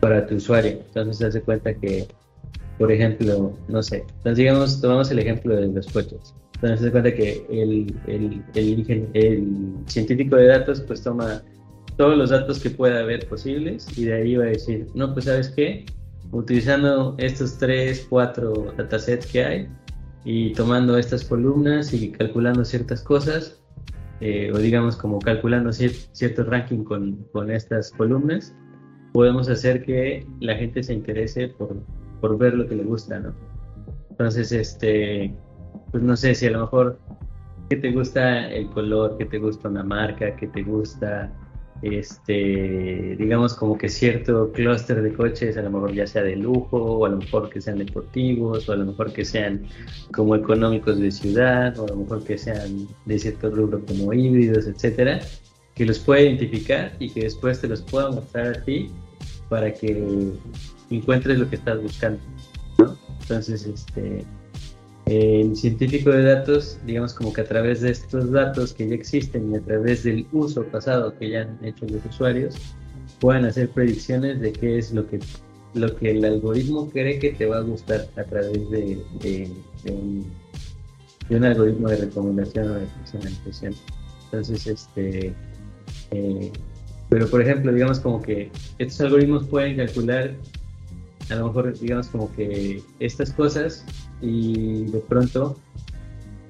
[0.00, 0.78] para tu usuario.
[0.86, 2.08] Entonces se hace cuenta que,
[2.78, 6.34] por ejemplo, no sé, entonces digamos, tomamos el ejemplo de los coches.
[6.54, 11.42] Entonces se cuenta que el, el, el, el científico de datos pues toma
[11.98, 15.26] todos los datos que pueda haber posibles y de ahí va a decir, no, pues
[15.26, 15.84] sabes qué,
[16.32, 19.68] utilizando estos tres, cuatro datasets que hay
[20.24, 23.62] y tomando estas columnas y calculando ciertas cosas,
[24.20, 28.54] eh, o digamos como calculando cierto ranking con, con, estas columnas,
[29.12, 31.76] podemos hacer que la gente se interese por,
[32.20, 33.34] por ver lo que le gusta, ¿no?
[34.10, 35.34] Entonces, este,
[35.90, 36.98] pues no sé si a lo mejor
[37.68, 41.32] que te gusta el color, que te gusta una marca, que te gusta
[41.82, 46.78] este, digamos como que cierto clúster de coches, a lo mejor ya sea de lujo,
[46.78, 49.66] o a lo mejor que sean deportivos, o a lo mejor que sean
[50.12, 54.66] como económicos de ciudad, o a lo mejor que sean de cierto rubro como híbridos,
[54.66, 55.20] etcétera,
[55.74, 58.90] que los pueda identificar y que después te los pueda mostrar a ti
[59.48, 60.32] para que
[60.90, 62.20] encuentres lo que estás buscando,
[63.20, 64.24] Entonces, este,
[65.06, 69.52] el científico de datos, digamos como que a través de estos datos que ya existen
[69.52, 72.56] y a través del uso pasado que ya han hecho los usuarios,
[73.20, 75.20] puedan hacer predicciones de qué es lo que,
[75.74, 79.48] lo que el algoritmo cree que te va a gustar a través de, de,
[81.30, 83.74] un, algoritmo de recomendación o de personalización.
[84.24, 85.32] Entonces, este,
[86.10, 86.52] eh,
[87.08, 90.34] pero por ejemplo, digamos como que estos algoritmos pueden calcular
[91.30, 93.84] a lo mejor digamos como que estas cosas
[94.20, 95.56] y de pronto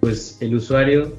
[0.01, 1.13] pues el usuario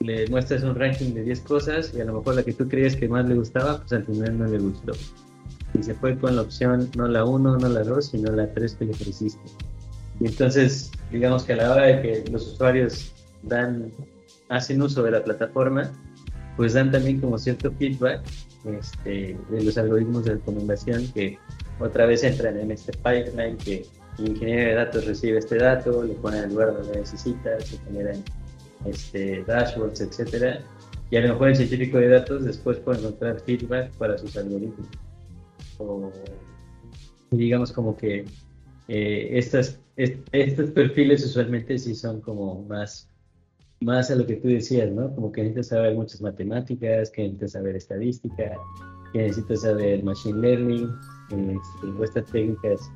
[0.00, 2.94] le muestras un ranking de 10 cosas y a lo mejor la que tú creías
[2.94, 4.92] que más le gustaba pues al final no le gustó.
[5.78, 8.74] Y se fue con la opción no la 1, no la 2 sino la 3
[8.74, 9.42] que le ofreciste.
[10.20, 13.90] Y entonces digamos que a la hora de que los usuarios dan
[14.48, 15.90] hacen uso de la plataforma
[16.56, 18.20] pues dan también como cierto feedback
[18.64, 21.38] este, de los algoritmos de recomendación que
[21.78, 23.86] otra vez entran en este pipeline que
[24.18, 28.22] el ingeniero de datos recibe este dato, le pone el lugar donde necesita, se generan
[28.84, 30.60] este, dashboards, etcétera,
[31.10, 34.88] y a lo mejor el científico de datos después puede encontrar feedback para sus algoritmos.
[35.78, 36.10] O
[37.30, 38.24] digamos como que
[38.88, 43.08] eh, estas, estos perfiles usualmente sí son como más,
[43.80, 45.14] más a lo que tú decías, ¿no?
[45.14, 48.56] Como que necesitas saber muchas matemáticas, que necesitas saber estadística,
[49.12, 50.90] que necesitas saber machine learning,
[52.02, 52.90] estas técnicas,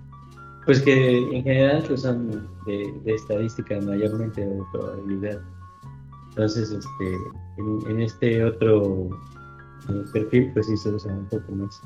[0.64, 5.40] pues que en general pues son de, estadística mayormente de probabilidad.
[6.30, 9.10] Entonces, este, en, este otro
[9.88, 11.80] eh, perfil, pues sí se usa un poco más.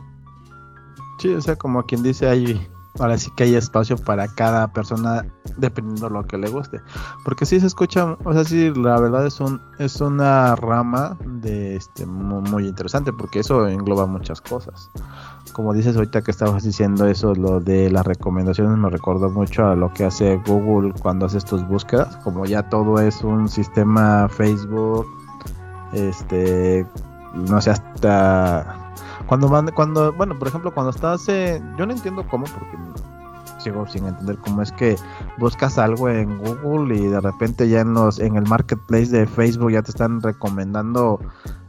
[1.19, 2.61] Sí, o sea, como quien dice, hay
[2.99, 6.81] ahora sí que hay espacio para cada persona dependiendo de lo que le guste.
[7.25, 11.77] Porque si se escucha, o sea, sí, la verdad es un es una rama de
[11.77, 14.91] este muy, interesante porque eso engloba muchas cosas.
[15.53, 19.77] Como dices ahorita que estabas diciendo eso, lo de las recomendaciones me recordó mucho a
[19.77, 25.07] lo que hace Google cuando hace tus búsquedas, como ya todo es un sistema Facebook,
[25.93, 26.87] este,
[27.35, 28.86] no sé, hasta
[29.27, 32.77] cuando van, cuando, bueno, por ejemplo, cuando estás, eh, yo no entiendo cómo, porque
[33.59, 34.97] sigo sin entender cómo es que
[35.39, 39.73] buscas algo en Google y de repente ya en los, en el marketplace de Facebook
[39.73, 41.19] ya te están recomendando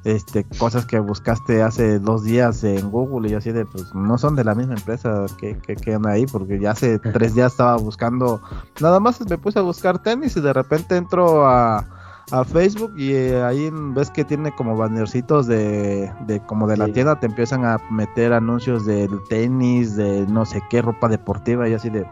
[0.04, 4.36] este cosas que buscaste hace dos días en Google y así de pues no son
[4.36, 8.42] de la misma empresa que, que quedan ahí porque ya hace tres días estaba buscando
[8.80, 11.97] nada más me puse a buscar tenis y de repente entro a
[12.32, 16.88] a Facebook y eh, ahí ves que tiene como bannercitos de, de como de la
[16.88, 21.74] tienda, te empiezan a meter anuncios del tenis, de no sé qué, ropa deportiva y
[21.74, 22.06] así de...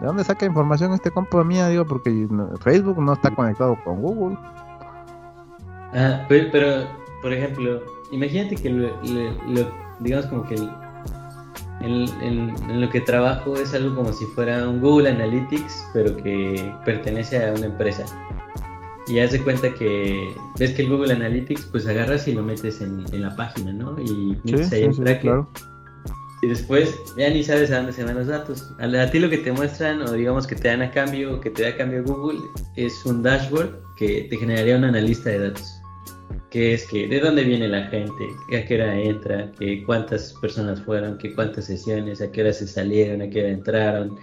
[0.00, 1.68] ¿De dónde saca información este compa mía?
[1.68, 2.28] Digo, porque
[2.60, 4.36] Facebook no está conectado con Google.
[5.94, 6.86] Ah, pero,
[7.22, 7.80] por ejemplo,
[8.12, 8.90] imagínate que lo,
[10.00, 10.56] digamos como que
[11.80, 17.48] en lo que trabajo es algo como si fuera un Google Analytics, pero que pertenece
[17.48, 18.04] a una empresa.
[19.08, 22.80] Y haz de cuenta que ves que el Google Analytics, pues agarras y lo metes
[22.80, 23.96] en, la página, ¿no?
[24.00, 24.88] Y metes ahí
[25.20, 25.48] Claro.
[26.42, 28.72] Y después ya ni sabes a dónde se van los datos.
[28.78, 31.50] A, ti lo que te muestran, o digamos que te dan a cambio, o que
[31.50, 32.40] te da a cambio Google,
[32.76, 35.82] es un dashboard que te generaría un analista de datos.
[36.50, 38.24] Que es que de dónde viene la gente,
[38.56, 42.66] a qué hora entra, que cuántas personas fueron, que cuántas sesiones, a qué hora se
[42.66, 44.16] salieron, a qué hora entraron,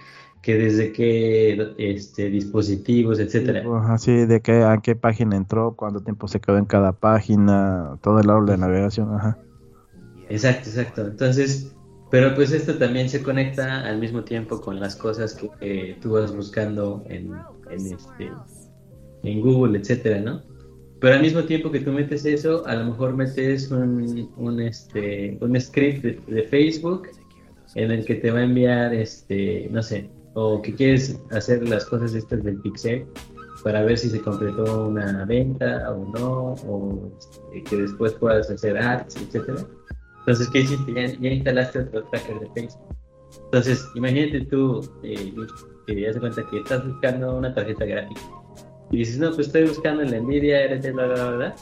[0.44, 3.64] que desde qué este, dispositivos, etcétera.
[3.88, 8.20] Así de qué, a qué página entró, cuánto tiempo se quedó en cada página, todo
[8.20, 9.38] el árbol de navegación, ajá.
[10.28, 11.06] Exacto, exacto.
[11.06, 11.74] Entonces,
[12.10, 16.36] pero pues esto también se conecta al mismo tiempo con las cosas que, tú vas
[16.36, 17.32] buscando en,
[17.70, 18.30] en, este,
[19.22, 20.42] en Google, etcétera, ¿no?
[21.00, 25.38] Pero al mismo tiempo que tú metes eso, a lo mejor metes un, un, este,
[25.40, 27.08] un script de, de Facebook
[27.74, 31.86] en el que te va a enviar, este, no sé, o que quieres hacer las
[31.86, 33.06] cosas estas del pixel
[33.62, 37.12] para ver si se completó una venta o no, o
[37.52, 39.64] este, que después puedas hacer ads, etcétera.
[40.20, 40.92] Entonces, ¿qué hiciste?
[40.92, 42.96] Ya, ya instalaste otro tracker de Facebook.
[43.44, 45.32] Entonces, imagínate tú, eh,
[45.86, 48.20] que ya se cuenta que estás buscando una tarjeta gráfica.
[48.90, 51.54] Y dices, no, pues estoy buscando en la Nvidia, RT, bla, bla, bla,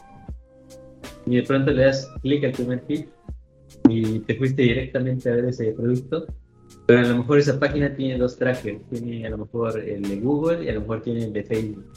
[1.26, 3.06] Y de pronto le das clic al primer feed
[3.88, 6.26] y te fuiste directamente a ver ese producto.
[6.92, 8.82] Pero a lo mejor esa página tiene dos trackers.
[8.90, 11.90] Tiene a lo mejor el de Google y a lo mejor tiene el de Facebook.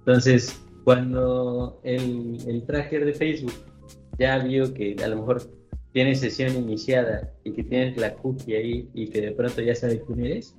[0.00, 3.54] Entonces, cuando el, el tracker de Facebook
[4.18, 5.40] ya vio que a lo mejor
[5.92, 10.02] tienes sesión iniciada y que tienes la cookie ahí y que de pronto ya sabe
[10.06, 10.54] quién eres,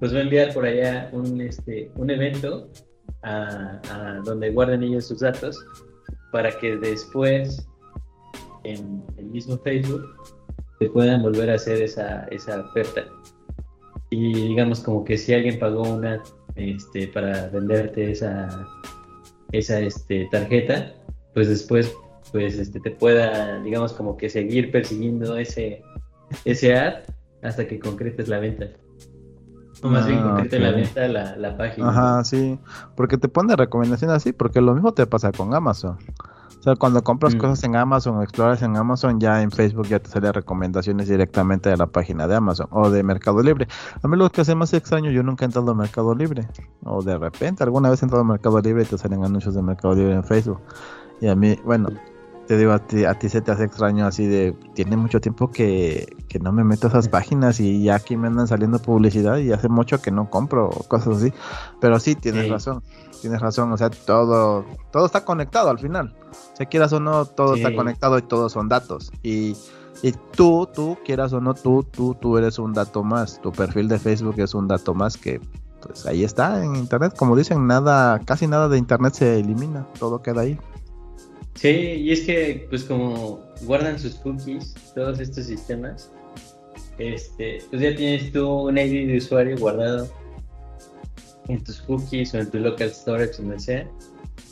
[0.00, 2.70] pues va a enviar por allá un, este, un evento
[3.22, 5.62] a, donde guarden ellos sus datos
[6.32, 7.68] para que después
[8.64, 10.06] en el mismo Facebook
[10.82, 13.04] te puedan volver a hacer esa, esa oferta.
[14.10, 16.20] Y digamos como que si alguien pagó una
[16.56, 18.66] este, para venderte esa,
[19.52, 20.92] esa este, tarjeta,
[21.34, 21.94] pues después
[22.32, 25.82] pues este te pueda, digamos, como que seguir persiguiendo ese,
[26.44, 26.94] ese ad
[27.42, 28.66] hasta que concretes la venta.
[29.82, 31.90] O más bien ah, concrete la venta la, la página.
[31.90, 32.58] Ajá, sí.
[32.96, 35.98] Porque te pone recomendación así, porque lo mismo te pasa con Amazon.
[36.62, 37.38] O sea, cuando compras mm.
[37.38, 41.68] cosas en Amazon o exploras en Amazon, ya en Facebook ya te salen recomendaciones directamente
[41.68, 43.66] de la página de Amazon o de Mercado Libre.
[44.00, 46.46] A mí lo que hace más extraño, yo nunca he entrado a Mercado Libre.
[46.84, 49.62] O de repente, alguna vez he entrado a Mercado Libre y te salen anuncios de
[49.62, 50.60] Mercado Libre en Facebook.
[51.20, 51.88] Y a mí, bueno,
[52.46, 55.50] te digo, a ti, a ti se te hace extraño así de, tiene mucho tiempo
[55.50, 59.52] que, no me meto a esas páginas y ya aquí me andan saliendo publicidad y
[59.52, 61.32] hace mucho que no compro cosas así.
[61.80, 62.82] Pero sí, tienes razón,
[63.20, 66.14] tienes razón, o sea, todo, todo está conectado al final.
[66.58, 69.12] Si quieras o no, todo está conectado y todos son datos.
[69.22, 69.56] Y,
[70.02, 73.40] y tú, tú, quieras o no, tú, tú, tú eres un dato más.
[73.40, 75.40] Tu perfil de Facebook es un dato más que
[75.80, 77.14] pues ahí está en internet.
[77.16, 80.58] Como dicen, nada, casi nada de internet se elimina, todo queda ahí.
[81.54, 86.10] Sí, y es que pues como guardan sus cookies todos estos sistemas,
[86.98, 90.08] este, pues ya tienes tú un ID de usuario guardado
[91.48, 93.88] en tus cookies o en tu local storage, donde sea.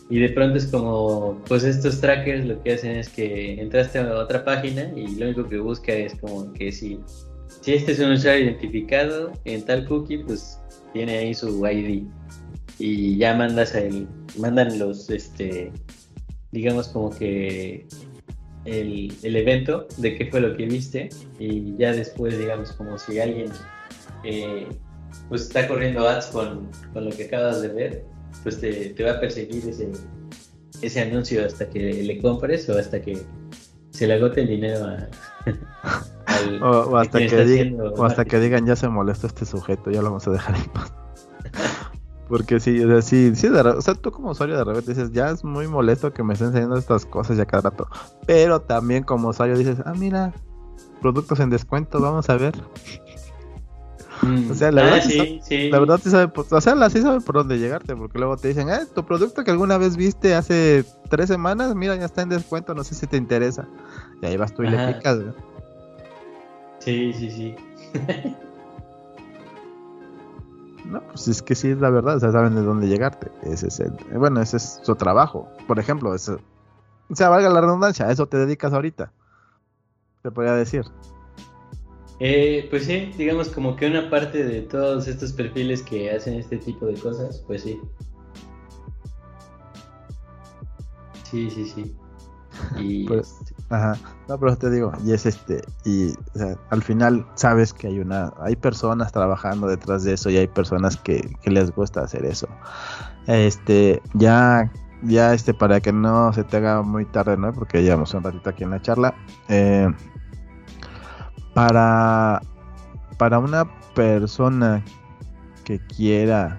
[0.09, 4.17] Y de pronto es como, pues estos trackers lo que hacen es que entraste a
[4.17, 6.99] otra página y lo único que busca es como que si,
[7.61, 10.59] si este es un usuario identificado en tal cookie, pues
[10.93, 12.05] tiene ahí su ID.
[12.81, 14.09] Y ya mandas el,
[14.39, 15.71] mandan los, este,
[16.53, 17.87] digamos como que
[18.65, 21.09] el, el, evento de qué fue lo que viste
[21.39, 23.51] y ya después digamos como si alguien
[24.25, 24.69] eh,
[25.29, 28.05] pues está corriendo ads con, con, lo que acabas de ver
[28.43, 29.91] pues te, te, va a perseguir ese,
[30.83, 33.19] ese anuncio hasta que le compres o hasta que
[33.91, 35.09] se le agote el dinero a,
[36.27, 40.09] al, o, hasta que, o hasta que digan ya se molestó este sujeto ya lo
[40.09, 40.93] vamos a dejar en paz
[42.31, 45.31] porque sí, o sea, sí, sí, o sea, tú como usuario de repente dices, ya
[45.31, 47.89] es muy molesto que me estén enseñando estas cosas ya cada rato.
[48.25, 50.33] Pero también como usuario dices, ah, mira,
[51.03, 52.55] productos en descuento, vamos a ver.
[54.23, 54.49] Mm.
[54.49, 55.71] O sea, la, ah, verdad, sí, sí.
[55.71, 58.47] la verdad sí sabe, o sea, la sí sabe por dónde llegarte, porque luego te
[58.47, 62.29] dicen, eh, tu producto que alguna vez viste hace tres semanas, mira, ya está en
[62.29, 63.67] descuento, no sé si te interesa.
[64.23, 65.19] Y ahí vas tú y le picas.
[66.79, 67.57] Sí, sí, sí.
[70.87, 73.31] No, pues es que sí es la verdad, o sea, saben de dónde llegarte.
[73.43, 75.49] Ese es el, bueno, ese es su trabajo.
[75.67, 76.39] Por ejemplo, eso,
[77.09, 79.13] o sea, valga la redundancia, a eso te dedicas ahorita.
[80.23, 80.85] Te podría decir.
[82.21, 86.59] Eh, pues sí, digamos como que una parte de todos estos perfiles que hacen este
[86.59, 87.81] tipo de cosas, pues sí.
[91.25, 91.97] Sí, sí, sí.
[92.77, 93.39] Y pues,
[93.71, 93.97] ajá.
[94.29, 96.15] No, pero te digo, y es este, y
[96.71, 100.97] al final sabes que hay una, hay personas trabajando detrás de eso y hay personas
[100.97, 102.49] que, les gusta hacer eso.
[103.27, 104.71] Este, ya,
[105.03, 107.53] ya este, para que no se te haga muy tarde, ¿no?
[107.53, 109.15] Porque llevamos un ratito aquí en la charla.
[109.49, 109.89] Eh,
[111.55, 112.41] para,
[113.19, 113.65] para una
[113.95, 114.85] persona
[115.65, 116.59] que quiera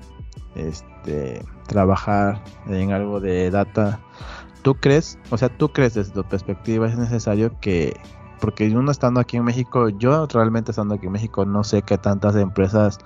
[0.55, 3.99] este, trabajar en algo de data,
[4.61, 7.99] ¿Tú crees, o sea, tú crees desde tu perspectiva es necesario que,
[8.39, 11.97] porque uno estando aquí en México, yo realmente estando aquí en México no sé qué
[11.97, 12.99] tantas empresas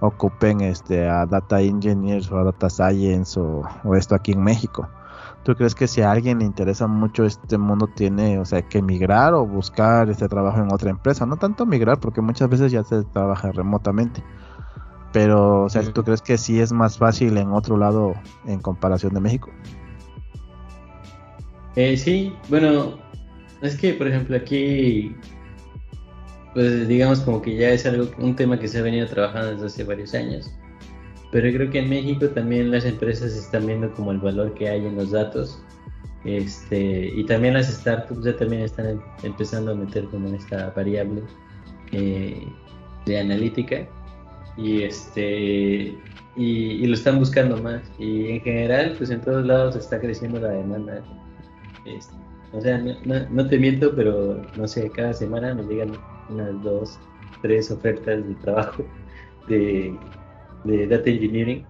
[0.00, 3.64] ocupen este a data engineers o a data science o,
[3.96, 4.88] esto aquí en México.
[5.42, 8.82] ¿Tú crees que si a alguien le interesa mucho este mundo tiene, o sea, que
[8.82, 11.24] migrar o buscar este trabajo en otra empresa?
[11.24, 14.22] No tanto migrar, porque muchas veces ya se trabaja remotamente.
[15.12, 18.12] Pero, o sea, ¿tú crees que sí es más fácil en otro lado
[18.44, 19.50] en comparación de México?
[21.76, 22.98] Eh, sí, bueno,
[23.62, 25.14] es que por ejemplo aquí,
[26.54, 29.66] pues digamos como que ya es algo, un tema que se ha venido trabajando desde
[29.66, 30.50] hace varios años.
[31.32, 34.84] pero creo que en México también las empresas están viendo como el valor que hay
[34.84, 35.62] en los datos
[36.24, 41.22] este, y también las startups ya también están em, empezando a meter como esta variable
[41.92, 42.46] eh,
[43.06, 43.88] de analítica
[44.56, 45.96] y este
[46.36, 50.50] y, lo están buscando más y en general pues en todos lados está creciendo la
[50.50, 51.02] demanda
[51.86, 52.14] este,
[52.52, 55.92] o sea no, te miento pero no sé cada semana me llegan
[56.28, 56.98] unas dos
[57.42, 58.84] tres ofertas de trabajo
[59.48, 59.96] de,
[60.64, 61.64] de data engineering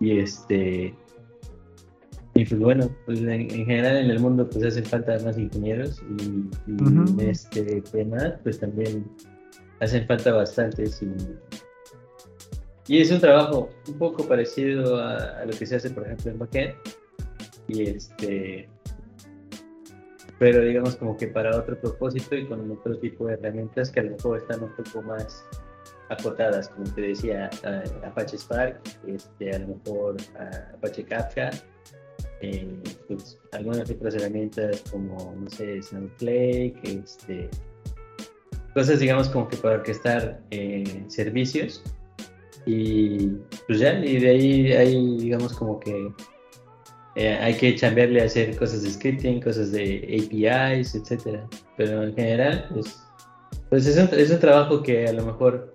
[0.00, 0.94] y este
[2.34, 6.48] y pues bueno, pues en, general en el mundo pues hacen falta más ingenieros y,
[6.66, 9.04] en este tema pues también
[9.80, 11.12] hacen falta bastantes y,
[12.88, 16.38] y, es un trabajo un poco parecido a, lo que se hace por ejemplo en
[16.38, 16.74] backend
[17.68, 18.68] y este
[20.42, 24.02] pero digamos como que para otro propósito y con otro tipo de herramientas que a
[24.02, 25.46] lo mejor están un poco más
[26.08, 27.48] acotadas, como te decía,
[28.04, 30.16] Apache Spark, este, a lo mejor
[30.74, 31.50] Apache Kafka,
[33.06, 37.48] pues, algunas otras herramientas como, no sé, Snowflake, este,
[38.74, 41.84] cosas digamos como que para orquestar eh, servicios.
[42.66, 43.28] Y
[43.68, 46.12] pues ya, y de ahí hay digamos como que
[47.16, 51.46] eh, hay que chambearle a hacer cosas de scripting, cosas de APIs, etcétera,
[51.76, 53.02] pero en general pues,
[53.68, 55.74] pues es, un, es un trabajo que a lo mejor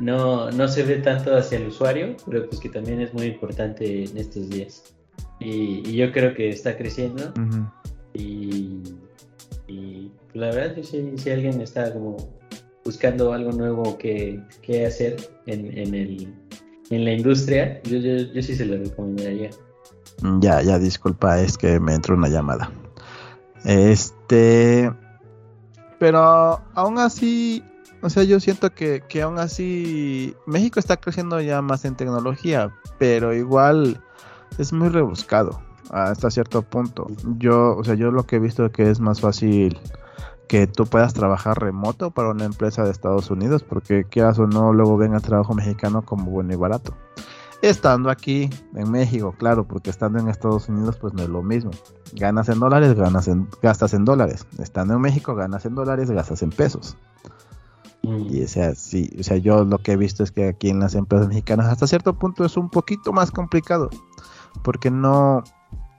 [0.00, 4.04] no, no se ve tanto hacia el usuario, pero pues que también es muy importante
[4.04, 4.94] en estos días.
[5.40, 7.32] Y, yo creo que está creciendo.
[8.14, 8.82] Y,
[10.34, 12.16] la verdad que si, alguien está como
[12.84, 14.40] buscando algo nuevo que,
[14.86, 15.16] hacer
[15.46, 16.28] en, en, el,
[16.90, 19.50] en la industria, yo, yo, sí se lo recomendaría.
[20.40, 22.70] Ya, ya, disculpa, es que me entró una llamada.
[23.64, 24.92] Este,
[25.98, 27.62] pero aún así,
[28.02, 32.72] o sea, yo siento que, que aún así México está creciendo ya más en tecnología,
[32.98, 34.02] pero igual
[34.58, 35.60] es muy rebuscado
[35.90, 37.06] hasta cierto punto.
[37.38, 39.78] Yo, o sea, yo lo que he visto es que es más fácil
[40.48, 44.72] que tú puedas trabajar remoto para una empresa de Estados Unidos, porque quieras o no,
[44.72, 46.94] luego ven el trabajo mexicano como bueno y barato.
[47.60, 51.72] Estando aquí en México, claro, porque estando en Estados Unidos, pues no es lo mismo.
[52.14, 54.46] Ganas en dólares, ganas en, gastas en dólares.
[54.58, 56.96] Estando en México, ganas en dólares, gastas en pesos.
[58.02, 58.26] Mm.
[58.30, 60.78] Y o sea, sí, o sea, yo lo que he visto es que aquí en
[60.78, 63.90] las empresas mexicanas hasta cierto punto es un poquito más complicado
[64.62, 65.44] porque no,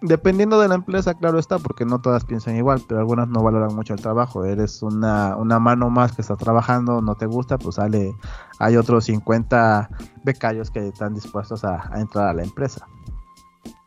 [0.02, 3.76] dependiendo de la empresa, claro está, porque no todas piensan igual, pero algunas no valoran
[3.76, 4.46] mucho el trabajo.
[4.46, 8.16] Eres una, una mano más que está trabajando, no te gusta, pues sale,
[8.60, 9.90] hay otros 50
[10.24, 12.88] becarios que están dispuestos a, entrar a la empresa.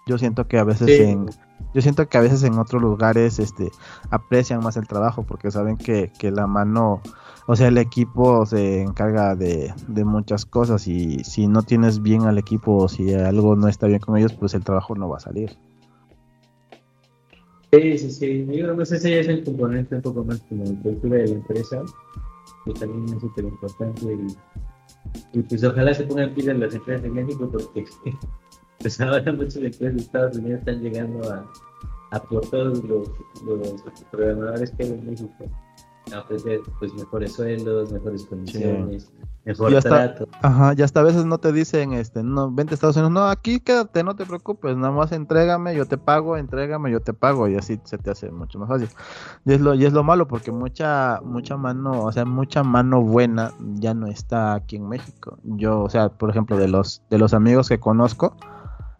[0.06, 1.30] Yo siento que a veces en
[1.74, 3.70] yo siento que a veces en otros lugares este
[4.10, 7.00] aprecian más el trabajo porque saben que, que la mano
[7.46, 12.38] o sea, el equipo se encarga de, muchas cosas y si no tienes bien al
[12.38, 15.20] equipo o si algo no está bien con ellos, pues el trabajo no va a
[15.20, 15.56] salir.
[17.72, 18.46] Sí, sí, sí.
[18.50, 21.82] Yo no sé si es el componente un poco más como cultura de la empresa,
[22.66, 24.18] que también es súper importante
[25.32, 27.86] y, pues ojalá se pongan pilas las empresas de México porque
[28.78, 31.50] pues ahora muchas empresas de Estados Unidos están llegando a,
[32.10, 33.08] a por todos los,
[33.42, 35.32] los programadores que hay en México
[36.20, 39.12] ofrecer pues mejores sueldos, mejores condiciones,
[39.44, 40.28] mejor trato.
[40.42, 43.28] Ajá, y hasta a veces no te dicen, este, no, vente a Estados Unidos, no,
[43.28, 47.48] aquí quédate, no te preocupes, nada más entrégame, yo te pago, entrégame, yo te pago,
[47.48, 48.88] y así se te hace mucho más fácil.
[49.44, 53.02] Y es lo, y es lo malo, porque mucha, mucha mano, o sea, mucha mano
[53.02, 55.38] buena ya no está aquí en México.
[55.42, 58.36] Yo, o sea, por ejemplo, de los, de los amigos que conozco,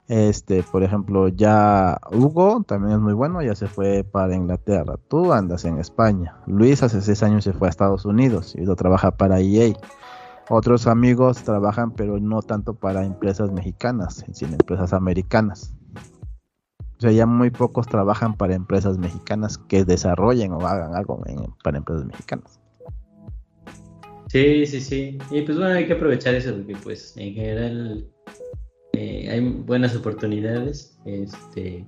[0.09, 4.97] este, por ejemplo, ya Hugo también es muy bueno, ya se fue para Inglaterra.
[5.09, 6.37] Tú andas en España.
[6.47, 9.73] Luis hace seis años se fue a Estados Unidos y lo trabaja para EA.
[10.51, 15.75] Otros amigos trabajan, pero no tanto para empresas mexicanas, sino empresas americanas.
[16.99, 21.23] O sea, ya muy pocos trabajan para empresas mexicanas que desarrollen o hagan algo
[21.65, 22.61] para empresas mexicanas.
[24.29, 25.19] Sí, sí, sí.
[25.31, 28.12] Y pues bueno, hay que aprovechar eso porque pues en general
[28.93, 31.87] eh, hay buenas oportunidades este,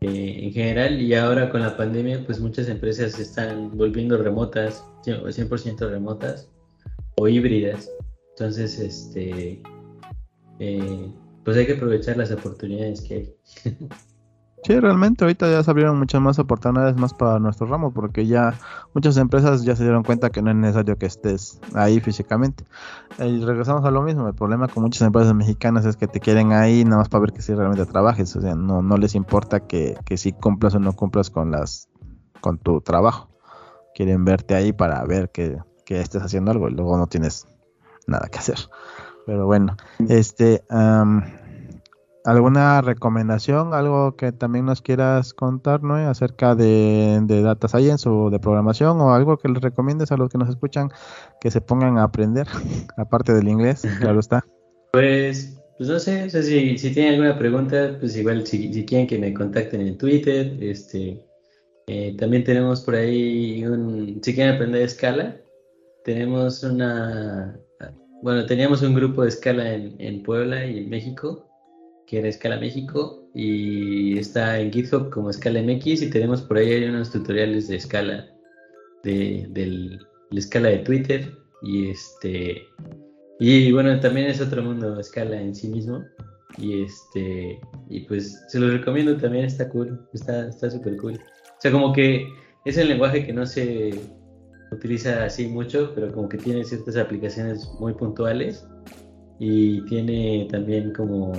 [0.00, 5.90] eh, en general y ahora con la pandemia pues muchas empresas están volviendo remotas, 100%
[5.90, 6.48] remotas
[7.16, 7.90] o híbridas.
[8.30, 9.60] Entonces, este,
[10.60, 11.12] eh,
[11.44, 13.36] pues hay que aprovechar las oportunidades que hay.
[14.64, 18.54] Sí, realmente ahorita ya se abrieron muchas más oportunidades más para nuestro ramo porque ya
[18.92, 22.64] muchas empresas ya se dieron cuenta que no es necesario que estés ahí físicamente.
[23.18, 26.52] Y regresamos a lo mismo, el problema con muchas empresas mexicanas es que te quieren
[26.52, 29.60] ahí nada más para ver que si realmente trabajes, o sea, no, no les importa
[29.60, 31.88] que, que si cumplas o no cumplas con las
[32.40, 33.28] con tu trabajo.
[33.94, 37.46] Quieren verte ahí para ver que, que estés haciendo algo y luego no tienes
[38.06, 38.58] nada que hacer.
[39.26, 39.76] Pero bueno,
[40.08, 40.62] este,
[42.28, 45.94] ¿alguna recomendación, algo que también nos quieras contar, ¿no?
[45.94, 50.28] Acerca de, de data science o de programación o algo que les recomiendes a los
[50.28, 50.90] que nos escuchan
[51.40, 52.46] que se pongan a aprender,
[52.98, 54.44] aparte del inglés, claro está.
[54.90, 59.34] Pues, pues no sé, si, si tienen alguna pregunta, pues igual si, quieren que me
[59.34, 61.22] contacten en Twitter, este,
[61.88, 65.36] eh, también tenemos por ahí un, si quieren aprender escala,
[66.04, 67.60] tenemos una,
[68.22, 71.47] bueno, teníamos un grupo de escala en, en Puebla y en México,
[72.08, 76.84] que era Escala México, y está en GitHub como Escala MX, y tenemos por ahí
[76.84, 78.26] unos tutoriales de escala,
[79.04, 79.98] de, del,
[80.30, 81.30] la escala de Twitter,
[81.62, 82.62] y este,
[83.38, 86.02] y bueno, también es otro mundo escala en sí mismo,
[86.56, 91.14] y este, y pues se lo recomiendo también, está cool, está súper cool.
[91.14, 92.26] O sea, como que
[92.64, 93.90] es el lenguaje que no se
[94.72, 98.66] utiliza así mucho, pero como que tiene ciertas aplicaciones muy puntuales
[99.38, 101.32] y tiene también como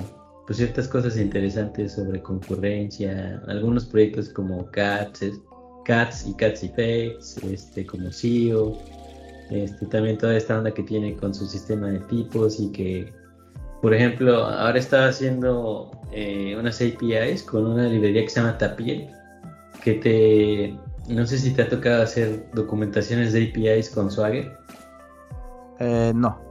[0.50, 5.40] pues ciertas cosas interesantes sobre concurrencia, algunos proyectos como CATS,
[5.86, 8.76] CATS y CATS Effects, este, como SEO,
[9.52, 13.14] este, también toda esta onda que tiene con su sistema de tipos y que,
[13.84, 19.08] por ejemplo, ahora está haciendo eh, unas APIs con una librería que se llama Tapir,
[19.84, 24.58] que te no sé si te ha tocado hacer documentaciones de APIs con Swagger.
[25.78, 26.42] Eh, no.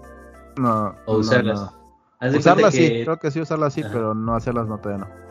[0.57, 0.95] No.
[1.07, 1.59] O usarlas.
[1.63, 1.78] No,
[2.21, 5.29] Usarlas sí, creo que sí usarlas sí, pero no hacerlas no todavía no.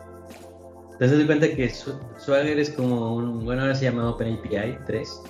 [0.98, 5.22] Te das cuenta que Swagger es como un, bueno, ahora se llama OpenAPI 3.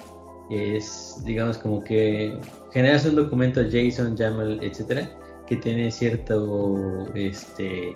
[0.51, 2.41] Es, digamos, como que
[2.73, 5.11] generas un documento JSON, YAML, etcétera,
[5.47, 7.95] que tiene cierto este,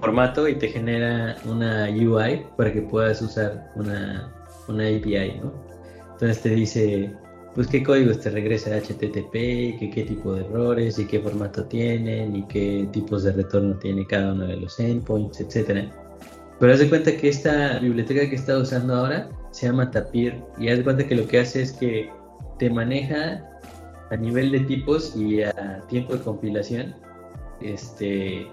[0.00, 4.32] formato y te genera una UI para que puedas usar una,
[4.68, 5.52] una API, ¿no?
[6.12, 7.14] Entonces te dice,
[7.54, 9.32] pues qué códigos te regresa HTTP,
[9.78, 14.06] que qué tipo de errores y qué formato tienen y qué tipos de retorno tiene
[14.06, 15.90] cada uno de los endpoints, etcétera.
[16.58, 20.68] Pero haz de cuenta que esta biblioteca que está usando ahora se llama Tapir y
[20.68, 22.10] haz de cuenta que lo que hace es que
[22.58, 23.44] te maneja
[24.10, 26.94] a nivel de tipos y a tiempo de compilación
[27.60, 28.46] este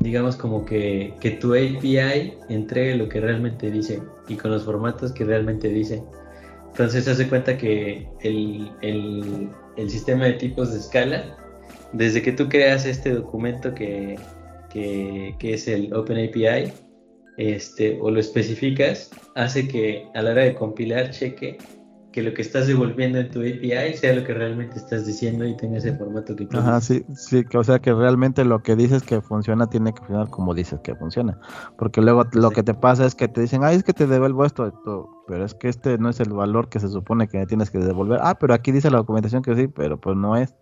[0.00, 5.12] digamos como que, que tu API entregue lo que realmente dice y con los formatos
[5.12, 6.02] que realmente dice.
[6.74, 11.36] Entonces se hace cuenta que el, el, sistema de tipos de escala,
[11.92, 14.18] desde que tú creas este documento que,
[14.70, 16.72] que, que es el OpenAPI,
[17.36, 21.58] este, o lo especificas, hace que a la hora de compilar cheque
[22.14, 25.56] que lo que estás devolviendo en tu API sea lo que realmente estás diciendo y
[25.56, 29.20] tenga ese formato que Ajá, sí, sí, o sea que realmente lo que dices que
[29.20, 31.36] funciona tiene que funcionar como dices que funciona.
[31.76, 34.44] Porque luego lo que te pasa es que te dicen, ay, es que te devuelvo
[34.44, 34.72] esto,
[35.26, 38.20] pero es que este no es el valor que se supone que tienes que devolver.
[38.22, 40.54] Ah, pero aquí dice la documentación que sí, pero pues no es.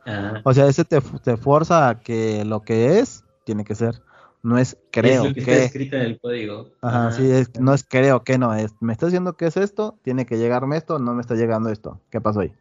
[0.45, 4.01] O sea, ese te, te fuerza a que lo que es, tiene que ser
[4.43, 6.71] no es creo es lo que, está escrito en el código.
[6.81, 8.73] Ajá, sí, es, no es creo que no es.
[8.81, 12.01] Me está diciendo que es esto, tiene que llegarme esto, no me está llegando esto.
[12.11, 12.53] ¿Qué pasó ahí?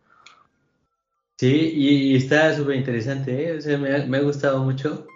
[1.38, 3.58] Sí, y, está súper interesante, ¿eh?
[3.58, 5.08] o sea, me ha, me ha, gustado mucho.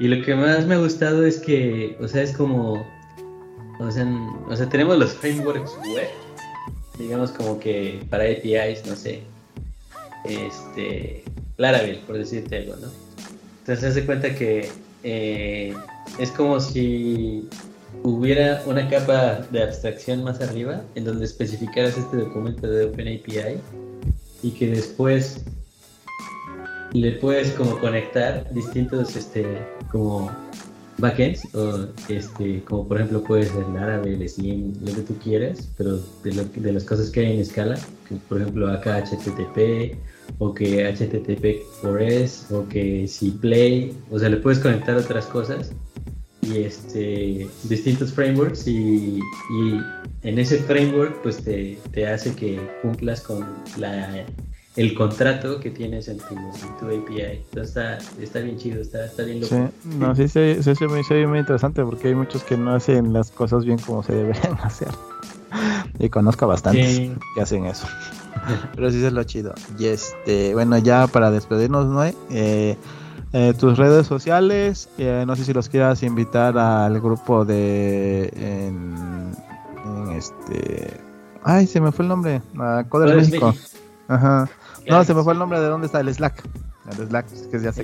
[0.00, 2.84] Y lo que más me ha gustado es que, o sea, es como,
[3.78, 4.04] o sea,
[4.48, 6.08] o sea tenemos los frameworks web,
[6.98, 9.22] digamos como que para APIs, no sé,
[10.24, 11.22] este,
[11.58, 12.88] Laravel, por decirte algo, ¿no?
[13.60, 14.68] Entonces, se cuenta que
[15.02, 15.74] eh,
[16.18, 17.48] es como si
[18.02, 23.58] hubiera una capa de abstracción más arriba en donde especificaras este documento de OpenAPI
[24.42, 25.44] y que después
[26.92, 29.46] le puedes como conectar distintos este
[29.90, 30.30] como
[30.98, 35.98] backends o este como por ejemplo puede ser Laravel, Slim, lo que tú quieras, pero
[36.22, 37.78] de, de las cosas que hay en escala,
[38.28, 39.96] por ejemplo acá HTTP
[40.38, 45.72] o que HTTP 4S o que si Play, o sea, le puedes conectar otras cosas
[46.42, 49.80] y este distintos frameworks y, y
[50.22, 53.46] en ese framework pues te, te, hace que cumplas con
[53.78, 54.24] la,
[54.76, 56.34] el contrato que tienes en tu,
[56.80, 57.42] tu API.
[57.50, 59.54] Entonces está, está bien chido, está, está bien loco.
[59.54, 63.12] Sí, no, sí, sí, sí, sí, muy, muy interesante porque hay muchos que no hacen
[63.12, 64.88] las cosas bien como se deberían hacer.
[65.98, 67.86] Y conozco bastantes que hacen eso.
[68.74, 69.54] Pero sí es lo chido.
[69.78, 72.76] Y este, bueno, ya para despedirnos, Noé, eh,
[73.32, 79.32] eh, tus redes sociales, eh, no sé si los quieras invitar al grupo de en,
[80.14, 81.00] este
[81.42, 83.54] ay se me fue el nombre a Coder México.
[84.08, 84.48] ajá.
[84.86, 86.42] No se me fue el nombre de dónde está el Slack.
[86.90, 87.82] El Slack que ya se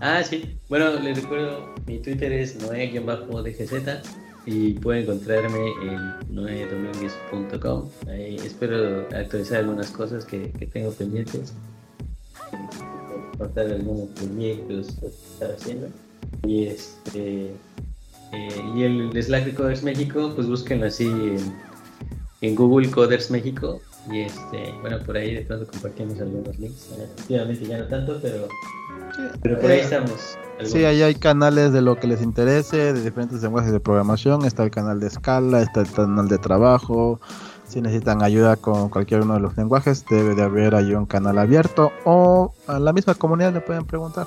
[0.00, 0.58] ah sí.
[0.68, 4.02] Bueno les recuerdo mi Twitter es noé-dgz
[4.46, 7.88] y pueden encontrarme en noedominguez.com.
[8.08, 11.52] Ahí espero actualizar algunas cosas que, que tengo pendientes
[13.42, 15.88] compartir algunos proyectos que estar haciendo.
[16.46, 17.52] Y este
[18.32, 21.10] eh, y el Slack de Coders México, pues búsquenlo así
[22.40, 23.80] en, Google Coders México.
[24.10, 26.88] Y este, bueno, por ahí de pronto compartimos algunos links.
[26.92, 28.48] Efectivamente ya no tanto, pero,
[29.42, 30.38] pero por ahí eh, estamos.
[30.64, 34.44] Sí, ahí hay canales de lo que les interese, de diferentes lenguajes de programación.
[34.44, 37.20] Está el canal de escala, está el canal de trabajo.
[37.68, 41.38] Si necesitan ayuda con cualquier uno de los lenguajes, debe de haber ahí un canal
[41.38, 44.26] abierto o a la misma comunidad le pueden preguntar.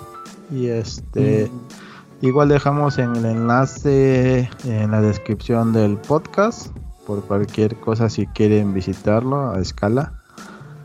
[0.51, 1.49] Y este.
[1.51, 1.85] Mm.
[2.25, 6.71] Igual dejamos en el enlace en la descripción del podcast
[7.05, 10.21] por cualquier cosa si quieren visitarlo a escala.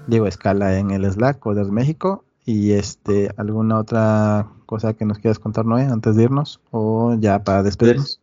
[0.07, 5.39] Digo escala en el Slack Coders México y este alguna otra cosa que nos quieras
[5.39, 8.21] contar Noé antes de irnos o ya para despedirnos.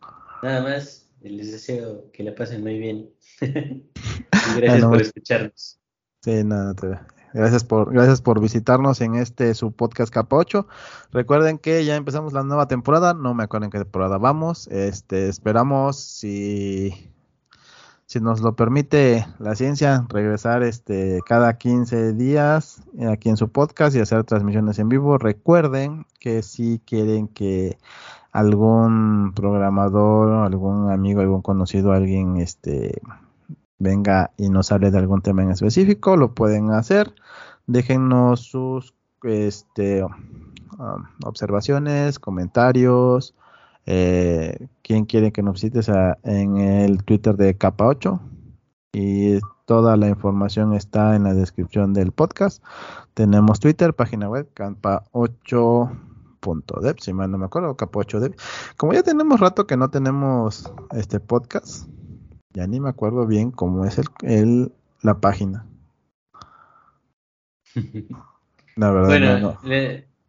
[0.00, 0.12] Pues,
[0.42, 3.10] nada más, les deseo que la pasen muy bien.
[4.56, 5.78] gracias por escucharnos.
[6.22, 6.88] Sí, nada, te
[7.34, 10.66] Gracias por, gracias por visitarnos en este su podcast Capa 8.
[11.12, 14.68] Recuerden que ya empezamos la nueva temporada, no me acuerdo en qué temporada vamos.
[14.68, 17.11] Este, esperamos si
[18.06, 23.96] si nos lo permite la ciencia regresar este cada 15 días aquí en su podcast
[23.96, 25.18] y hacer transmisiones en vivo.
[25.18, 27.78] Recuerden que si quieren que
[28.32, 33.00] algún programador, algún amigo, algún conocido, alguien este
[33.78, 37.14] venga y nos hable de algún tema en específico, lo pueden hacer.
[37.66, 40.10] Déjennos sus este, um,
[41.24, 43.34] observaciones, comentarios.
[43.86, 45.90] Eh, quién quiere que nos visites
[46.22, 48.20] en el Twitter de Capa 8
[48.92, 52.62] y toda la información está en la descripción del podcast.
[53.14, 58.34] Tenemos Twitter, página web, capa 8.dev, si mal no me acuerdo, capa 8dev.
[58.76, 61.88] Como ya tenemos rato que no tenemos este podcast,
[62.50, 65.66] ya ni me acuerdo bien cómo es el, la página.
[68.74, 69.58] La verdad, bueno,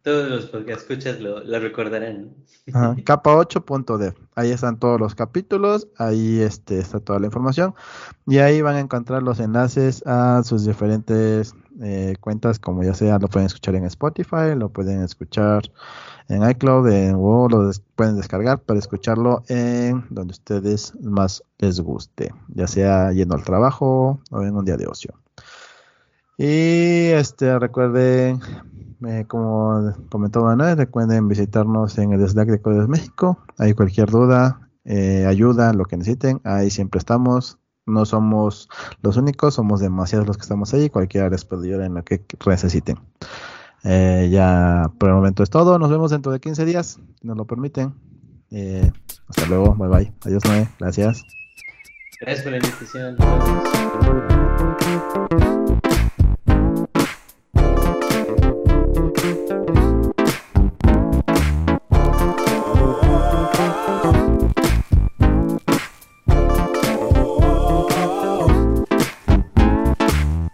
[0.04, 2.34] todos los que escuchas lo, recordarán.
[3.04, 4.14] capa 8.dev.
[4.34, 7.74] Ahí están todos los capítulos, ahí este, está toda la información
[8.26, 13.18] y ahí van a encontrar los enlaces a sus diferentes eh, cuentas, como ya sea,
[13.18, 15.72] lo pueden escuchar en Spotify, lo pueden escuchar
[16.28, 22.32] en iCloud en, o lo pueden descargar para escucharlo en donde ustedes más les guste,
[22.48, 25.14] ya sea yendo al trabajo o en un día de ocio.
[26.36, 28.40] Y este recuerden,
[29.06, 33.38] eh, como comentó Manuel, recuerden visitarnos en el Slack de Codes México.
[33.58, 37.58] Hay cualquier duda, eh, ayuda, lo que necesiten, ahí siempre estamos.
[37.86, 38.68] No somos
[39.02, 40.88] los únicos, somos demasiados los que estamos ahí.
[40.88, 42.98] Cualquiera les puede ayudar en lo que necesiten.
[43.82, 45.78] Eh, ya por el momento es todo.
[45.78, 47.94] Nos vemos dentro de 15 días, si nos lo permiten.
[49.28, 50.12] Hasta luego, bye bye.
[50.24, 50.68] Adiós, Noé.
[50.78, 51.24] Gracias.
[52.20, 53.16] Gracias por la invitación.